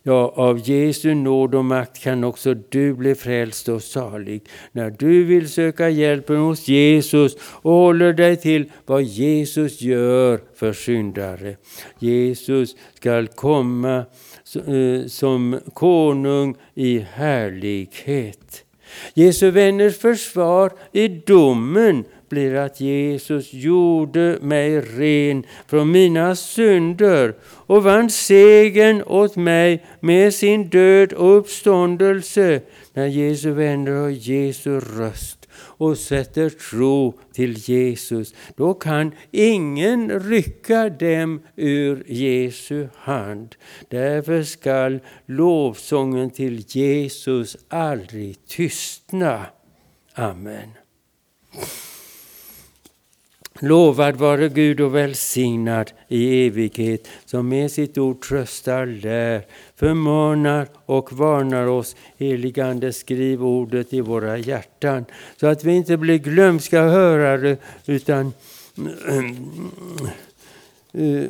Ja, 0.08 0.32
av 0.36 0.68
Jesu 0.68 1.14
nåd 1.14 1.54
och 1.54 1.64
makt 1.64 2.02
kan 2.02 2.24
också 2.24 2.54
du 2.54 2.94
bli 2.94 3.14
frälst 3.14 3.68
och 3.68 3.82
salig. 3.82 4.42
När 4.72 4.90
du 4.90 5.24
vill 5.24 5.48
söka 5.48 5.88
hjälpen 5.88 6.36
hos 6.36 6.68
Jesus 6.68 7.36
och 7.40 7.72
håller 7.72 8.12
dig 8.12 8.36
till 8.36 8.70
vad 8.84 9.02
Jesus 9.02 9.80
gör 9.80 10.40
för 10.54 10.72
syndare. 10.72 11.56
Jesus 11.98 12.76
skall 12.94 13.28
komma 13.28 14.04
eh, 14.54 15.06
som 15.06 15.60
konung 15.74 16.56
i 16.74 16.98
härlighet. 16.98 18.64
Jesu 19.14 19.50
vänners 19.50 19.98
försvar 19.98 20.72
i 20.92 21.08
domen 21.08 22.04
blir 22.28 22.54
att 22.54 22.80
Jesus 22.80 23.52
gjorde 23.52 24.38
mig 24.42 24.80
ren 24.80 25.44
från 25.66 25.90
mina 25.90 26.36
synder 26.36 27.34
och 27.42 27.82
vann 27.82 28.10
segern 28.10 29.02
åt 29.02 29.36
mig 29.36 29.84
med 30.00 30.34
sin 30.34 30.68
död 30.68 31.12
och 31.12 31.38
uppståndelse. 31.38 32.60
När 32.92 33.06
Jesu 33.06 33.50
vänner 33.50 33.92
hör 33.92 34.08
Jesu 34.08 34.80
röst 34.80 35.48
och 35.56 35.98
sätter 35.98 36.50
tro 36.50 37.18
till 37.32 37.52
Jesus, 37.58 38.34
då 38.56 38.74
kan 38.74 39.12
ingen 39.30 40.20
rycka 40.20 40.88
dem 40.88 41.42
ur 41.56 42.04
Jesu 42.06 42.88
hand. 42.94 43.54
Därför 43.88 44.42
skall 44.42 45.00
lovsången 45.26 46.30
till 46.30 46.64
Jesus 46.68 47.56
aldrig 47.68 48.46
tystna. 48.46 49.46
Amen. 50.14 50.70
Lovad 53.60 54.16
vare 54.16 54.48
Gud 54.48 54.80
och 54.80 54.94
välsignad 54.94 55.92
i 56.08 56.46
evighet 56.46 57.08
som 57.24 57.48
med 57.48 57.70
sitt 57.70 57.98
ord 57.98 58.22
tröstar, 58.22 58.86
lär, 58.86 59.42
förmanar 59.76 60.68
och 60.86 61.12
varnar 61.12 61.66
oss. 61.66 61.96
Heligande, 62.18 62.92
skriv 62.92 63.44
ordet 63.44 63.92
i 63.92 64.00
våra 64.00 64.38
hjärtan 64.38 65.04
så 65.40 65.46
att 65.46 65.64
vi 65.64 65.72
inte 65.72 65.96
blir 65.96 66.18
glömska 66.18 66.82
hörare 66.82 67.56
utan 67.86 68.32
utan 70.92 71.26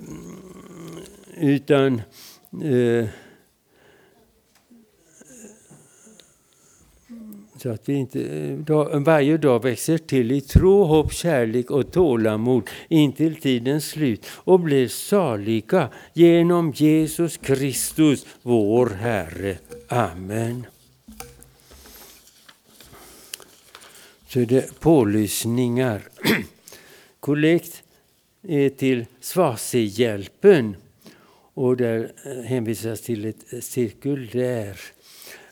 utan 1.40 2.02
Så 7.66 7.72
att 7.72 7.88
vi 7.88 7.94
inte 7.94 8.56
dag, 8.56 9.04
varje 9.04 9.36
dag 9.36 9.62
växer 9.62 9.98
till 9.98 10.32
i 10.32 10.40
tro, 10.40 10.84
hopp, 10.84 11.12
kärlek 11.12 11.70
och 11.70 11.92
tålamod 11.92 12.70
intill 12.88 13.36
tidens 13.36 13.88
slut 13.88 14.26
och 14.30 14.60
blir 14.60 14.88
saliga 14.88 15.88
genom 16.12 16.72
Jesus 16.72 17.36
Kristus, 17.36 18.26
vår 18.42 18.90
Herre. 18.90 19.58
Amen. 19.88 20.66
Så 24.28 24.40
är 24.40 24.46
det 24.46 24.80
pålysningar. 24.80 26.02
Kollekt 27.20 27.82
är 28.42 28.68
till 28.68 29.06
Svasihjälpen 29.20 30.76
och 31.54 31.76
där 31.76 32.12
hänvisas 32.44 33.00
till 33.00 33.24
ett 33.24 33.64
cirkulär 33.64 34.80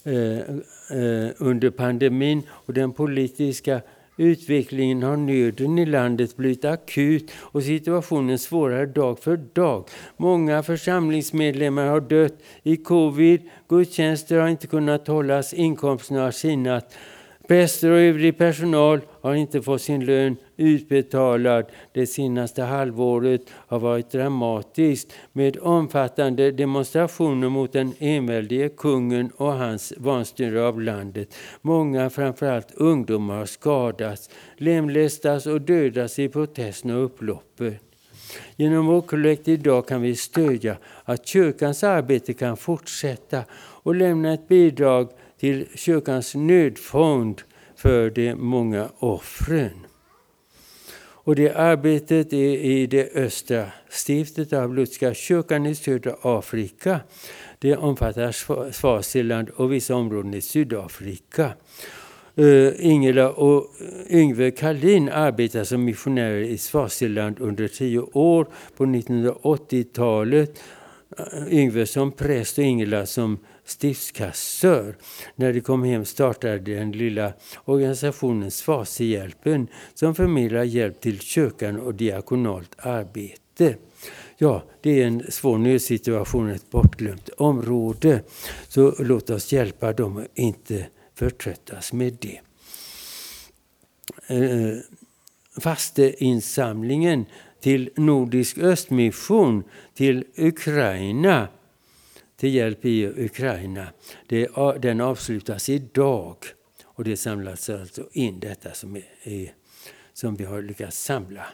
eh, 0.04 0.56
Eh, 0.90 1.30
under 1.38 1.70
pandemin 1.70 2.42
och 2.50 2.72
den 2.72 2.92
politiska 2.92 3.80
utvecklingen 4.16 5.02
har 5.02 5.16
nöden 5.16 5.78
i 5.78 5.86
landet 5.86 6.36
blivit 6.36 6.64
akut 6.64 7.30
och 7.36 7.62
situationen 7.62 8.38
svårare 8.38 8.86
dag 8.86 9.18
för 9.18 9.36
dag. 9.36 9.88
Många 10.16 10.62
församlingsmedlemmar 10.62 11.86
har 11.86 12.00
dött 12.00 12.42
i 12.62 12.76
covid, 12.76 13.40
gudstjänster 13.68 14.38
har 14.38 14.48
inte 14.48 14.66
kunnat 14.66 15.08
hållas, 15.08 15.54
inkomsterna 15.54 16.22
har 16.22 16.30
sinat. 16.30 16.94
Präster 17.48 17.90
och 17.90 17.98
övrig 17.98 18.38
personal 18.38 19.00
har 19.20 19.34
inte 19.34 19.62
fått 19.62 19.82
sin 19.82 20.04
lön 20.04 20.36
utbetalad. 20.56 21.66
Det 21.92 22.06
senaste 22.06 22.62
halvåret 22.62 23.40
har 23.50 23.78
varit 23.78 24.10
dramatiskt 24.10 25.12
med 25.32 25.58
omfattande 25.60 26.50
demonstrationer 26.50 27.48
mot 27.48 27.72
den 27.72 27.92
enväldige 27.98 28.68
kungen 28.68 29.30
och 29.36 29.52
hans 29.52 29.92
vanstyre 29.96 30.66
av 30.66 30.80
landet. 30.80 31.34
Många, 31.62 32.10
framförallt 32.10 32.74
ungdomar, 32.74 33.36
har 33.36 33.46
skadats, 33.46 34.30
lemlästats 34.56 35.46
och 35.46 35.60
dödats 35.60 36.18
i 36.18 36.28
protesterna 36.28 36.96
och 36.96 37.04
upploppen. 37.04 37.74
Genom 38.56 38.86
vår 38.86 39.00
kollekt 39.00 39.48
idag 39.48 39.88
kan 39.88 40.02
vi 40.02 40.16
stödja 40.16 40.76
att 41.04 41.26
kyrkans 41.26 41.84
arbete 41.84 42.32
kan 42.32 42.56
fortsätta 42.56 43.44
och 43.56 43.94
lämna 43.94 44.32
ett 44.32 44.48
bidrag 44.48 45.08
till 45.40 45.66
kyrkans 45.74 46.34
nödfond 46.34 47.42
för 47.76 48.10
de 48.10 48.34
många 48.34 48.88
offren. 48.98 49.86
Och 51.24 51.36
det 51.36 51.54
arbetet 51.54 52.32
är 52.32 52.56
i 52.56 52.86
det 52.86 53.16
östra 53.16 53.66
stiftet 54.06 54.52
av 54.52 54.74
Lutherska 54.74 55.14
kyrkan 55.14 55.66
i 55.66 55.74
södra 55.74 56.16
Afrika. 56.22 57.00
Det 57.58 57.76
omfattar 57.76 58.32
Swaziland 58.72 59.48
och 59.48 59.72
vissa 59.72 59.94
områden 59.94 60.34
i 60.34 60.40
Sydafrika. 60.40 61.52
Uh, 62.38 62.86
Ingela 62.86 63.30
och 63.30 63.66
eh, 63.80 64.16
Yngve 64.16 64.50
Kalin 64.50 65.08
arbetar 65.08 65.64
som 65.64 65.84
missionärer 65.84 66.40
i 66.40 66.58
Swaziland 66.58 67.40
under 67.40 67.68
tio 67.68 68.00
år 68.00 68.48
på 68.76 68.84
1980-talet. 68.84 70.62
Eh, 71.18 71.58
Yngve 71.58 71.86
som 71.86 72.12
präst 72.12 72.58
och 72.58 72.64
Ingela 72.64 73.06
som 73.06 73.38
stiftskassör. 73.64 74.96
När 75.36 75.52
de 75.52 75.60
kom 75.60 75.82
hem 75.84 76.04
startade 76.04 76.58
den 76.58 76.92
lilla 76.92 77.32
organisationen 77.64 78.50
Svasehjälpen 78.50 79.68
som 79.94 80.14
förmedlar 80.14 80.64
hjälp 80.64 81.00
till 81.00 81.20
kyrkan 81.20 81.80
och 81.80 81.94
diakonalt 81.94 82.74
arbete. 82.78 83.76
Ja, 84.36 84.62
det 84.80 85.02
är 85.02 85.06
en 85.06 85.24
svår 85.28 85.58
nödsituation, 85.58 86.50
ett 86.50 86.70
bortglömt 86.70 87.28
område. 87.28 88.22
Så 88.68 88.94
låt 88.98 89.30
oss 89.30 89.52
hjälpa 89.52 89.92
dem 89.92 90.16
och 90.16 90.26
inte 90.34 90.86
förtröttas 91.14 91.92
med 91.92 92.16
det. 92.20 92.40
Eh, 94.26 94.76
fasteinsamlingen 95.60 97.26
till 97.60 97.90
Nordisk 97.96 98.58
Östmission 98.58 99.64
till 99.94 100.24
Ukraina 100.36 101.48
till 102.36 102.54
hjälp 102.54 102.84
i 102.84 103.06
Ukraina. 103.06 103.86
Det, 104.26 104.48
den 104.82 105.00
avslutas 105.00 105.68
idag. 105.68 106.36
Och 106.84 107.04
det 107.04 107.16
samlas 107.16 107.70
alltså 107.70 108.08
in 108.12 108.40
detta 108.40 108.72
som, 108.72 108.96
är, 109.22 109.52
som 110.12 110.36
vi 110.36 110.44
har 110.44 110.62
lyckats 110.62 111.04
samla. 111.04 111.46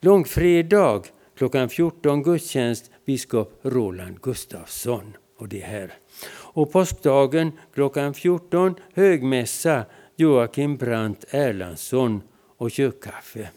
Långfredag 0.00 1.06
klockan 1.36 1.68
14 1.68 2.22
gudstjänst 2.22 2.90
biskop 3.06 3.60
Roland 3.62 4.20
Gustafsson. 4.20 5.16
Och 5.38 5.48
det 5.48 5.60
här. 5.60 5.92
Och 6.28 6.72
påskdagen 6.72 7.52
klockan 7.74 8.14
14 8.14 8.74
högmässa 8.94 9.84
Joakim 10.16 10.76
Brandt 10.76 11.24
Erlandsson 11.30 12.22
och 12.56 12.70
kyrkkaffe. 12.70 13.48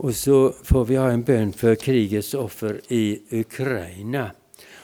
Och 0.00 0.14
så 0.14 0.52
får 0.62 0.84
vi 0.84 0.96
ha 0.96 1.10
en 1.10 1.22
bön 1.22 1.52
för 1.52 1.74
krigets 1.74 2.34
offer 2.34 2.80
i 2.88 3.18
Ukraina. 3.30 4.30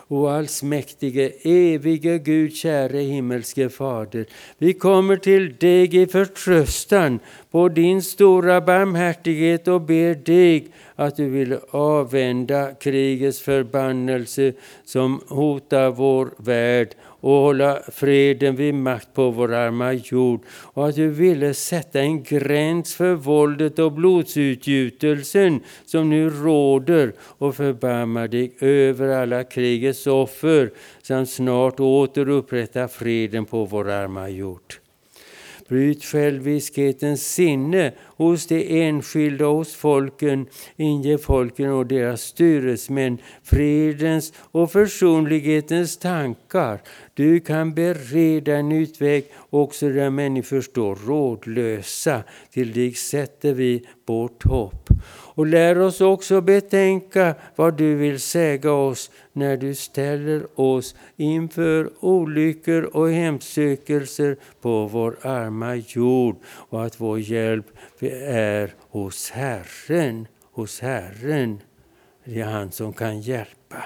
O 0.09 0.27
allsmäktige, 0.27 1.33
evige 1.43 2.19
Gud, 2.19 2.55
käre 2.55 2.99
himmelske 2.99 3.69
Fader. 3.69 4.27
Vi 4.59 4.73
kommer 4.73 5.17
till 5.17 5.57
dig 5.57 6.03
i 6.03 6.07
förtröstan 6.07 7.21
på 7.51 7.69
din 7.69 8.03
stora 8.03 8.61
barmhärtighet 8.61 9.69
och 9.69 9.81
ber 9.81 10.15
dig 10.15 10.69
att 10.95 11.17
du 11.17 11.29
vill 11.29 11.59
avvända 11.71 12.75
krigets 12.75 13.41
förbannelse 13.41 14.53
som 14.85 15.21
hotar 15.29 15.91
vår 15.91 16.31
värld 16.37 16.89
och 17.25 17.33
hålla 17.33 17.83
freden 17.93 18.57
vid 18.57 18.75
makt 18.75 19.15
på 19.15 19.31
vår 19.31 19.53
arma 19.53 19.93
jord 19.93 20.41
och 20.49 20.89
att 20.89 20.95
du 20.95 21.09
ville 21.09 21.55
sätta 21.55 22.01
en 22.01 22.23
gräns 22.23 22.95
för 22.95 23.15
våldet 23.15 23.79
och 23.79 23.93
blodsutgjutelsen 23.93 25.61
som 25.87 26.11
nu 26.11 26.31
råder 26.31 27.13
och 27.21 27.57
förbarma 27.57 28.27
dig 28.27 28.53
över 28.61 29.09
alla 29.09 29.45
krigets 29.45 30.07
offer 30.07 30.73
samt 31.03 31.31
snart 31.31 31.81
återupprätta 31.81 32.89
freden 32.89 33.45
på 33.45 33.65
vår 33.65 33.91
arma 33.91 34.29
jord. 34.29 34.75
Bryt 35.69 36.05
själviskhetens 36.05 37.33
sinne 37.35 37.93
hos 38.17 38.47
de 38.47 38.87
enskilda 38.87 39.49
och 39.49 39.57
hos 39.57 39.75
folken. 39.75 40.47
Inge 40.77 41.19
folken 41.19 41.73
och 41.73 41.87
deras 41.87 42.23
styresmän 42.23 43.19
fredens 43.43 44.33
och 44.39 44.73
försonlighetens 44.73 45.97
tankar. 45.97 46.81
Du 47.15 47.41
kan 47.41 47.75
bereda 47.75 48.57
en 48.57 48.73
utväg 48.73 49.25
också 49.51 49.89
där 49.89 50.11
människor 50.11 50.61
står 50.61 50.97
rådlösa. 51.07 52.23
Till 52.51 52.73
dig 52.73 52.95
sätter 52.95 53.53
vi 53.53 53.87
vårt 54.07 54.45
hopp. 54.45 54.89
Och 55.37 55.47
lär 55.47 55.79
oss 55.79 56.01
också 56.01 56.41
betänka 56.41 57.35
vad 57.57 57.77
du 57.77 57.95
vill 57.95 58.21
säga 58.21 58.73
oss 58.73 59.11
när 59.33 59.57
du 59.57 59.75
ställer 59.75 60.61
oss 60.61 60.95
inför 61.17 61.91
olyckor 62.01 62.83
och 62.83 63.11
hemsökelser 63.11 64.37
på 64.61 64.87
vår 64.87 65.17
arma 65.23 65.75
jord 65.75 66.37
och 66.47 66.85
att 66.85 67.01
vår 67.01 67.19
hjälp 67.21 67.67
vi 68.05 68.11
är 68.27 68.75
hos 68.81 69.31
Herren, 69.31 70.29
hos 70.53 70.81
Herren. 70.81 71.63
Det 72.25 72.41
är 72.41 72.45
han 72.45 72.71
som 72.71 72.93
kan 72.93 73.21
hjälpa. 73.21 73.85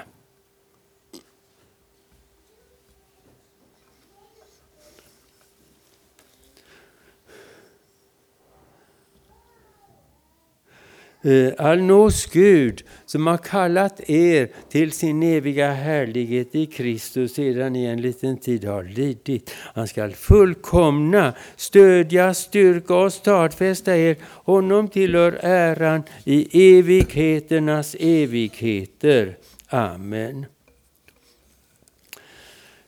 Eh, 11.21 11.53
All 11.57 11.79
allnås 11.79 12.25
Gud 12.25 12.83
som 13.05 13.27
har 13.27 13.37
kallat 13.37 14.09
er 14.09 14.49
till 14.69 14.91
sin 14.91 15.23
eviga 15.23 15.71
härlighet 15.71 16.55
i 16.55 16.65
Kristus 16.65 17.33
sedan 17.33 17.73
ni 17.73 17.85
en 17.85 18.01
liten 18.01 18.37
tid 18.37 18.65
har 18.65 18.83
lidit. 18.83 19.51
Han 19.73 19.87
skall 19.87 20.11
fullkomna, 20.11 21.33
stödja, 21.55 22.33
styrka 22.33 22.95
och 22.95 23.13
stadfästa 23.13 23.97
er. 23.97 24.15
Honom 24.23 24.87
tillhör 24.87 25.39
äran 25.41 26.03
i 26.23 26.77
evigheternas 26.77 27.95
evigheter. 27.99 29.37
Amen. 29.67 30.45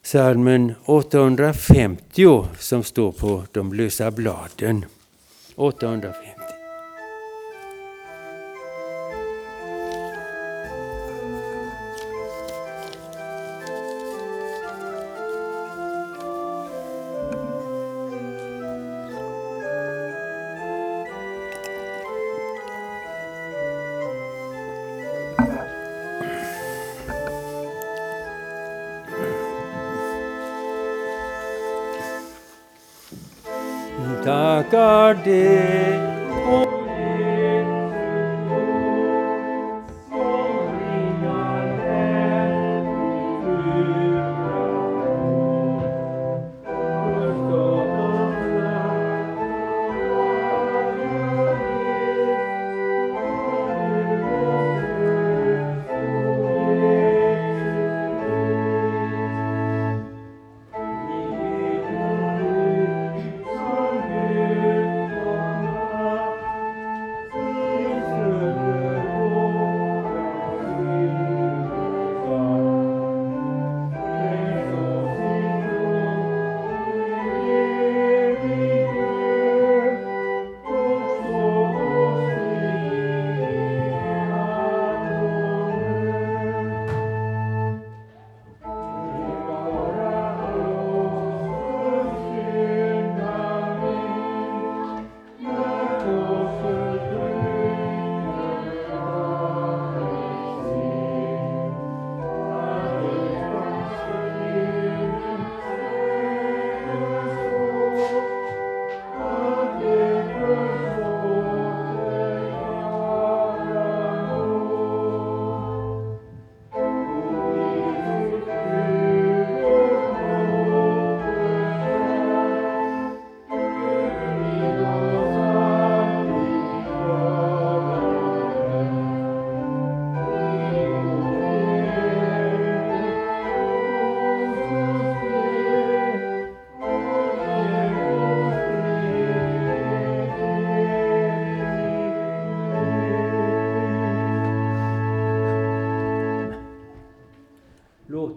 Salmen 0.04 0.74
850 0.86 2.46
som 2.60 2.84
står 2.84 3.12
på 3.12 3.44
de 3.52 3.74
lösa 3.74 4.12
bladen. 4.12 4.86
850. 5.56 6.31
Tackar 34.72 35.24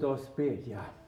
oss 0.05 0.31
bedja. 0.37 0.85
Evige 0.85 1.04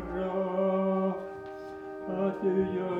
Kraft, 0.00 1.18
adieu. 2.08 2.93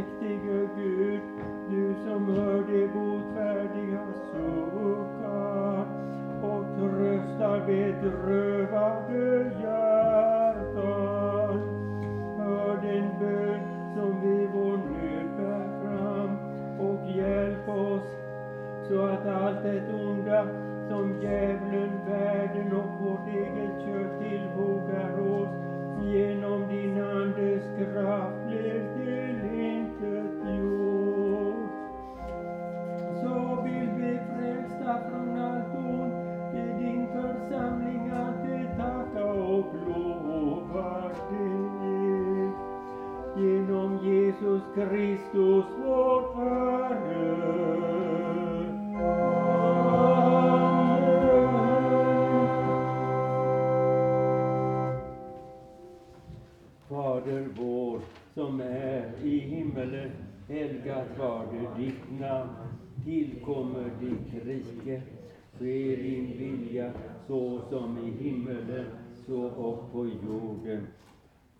birlikteyiz. 0.00 0.39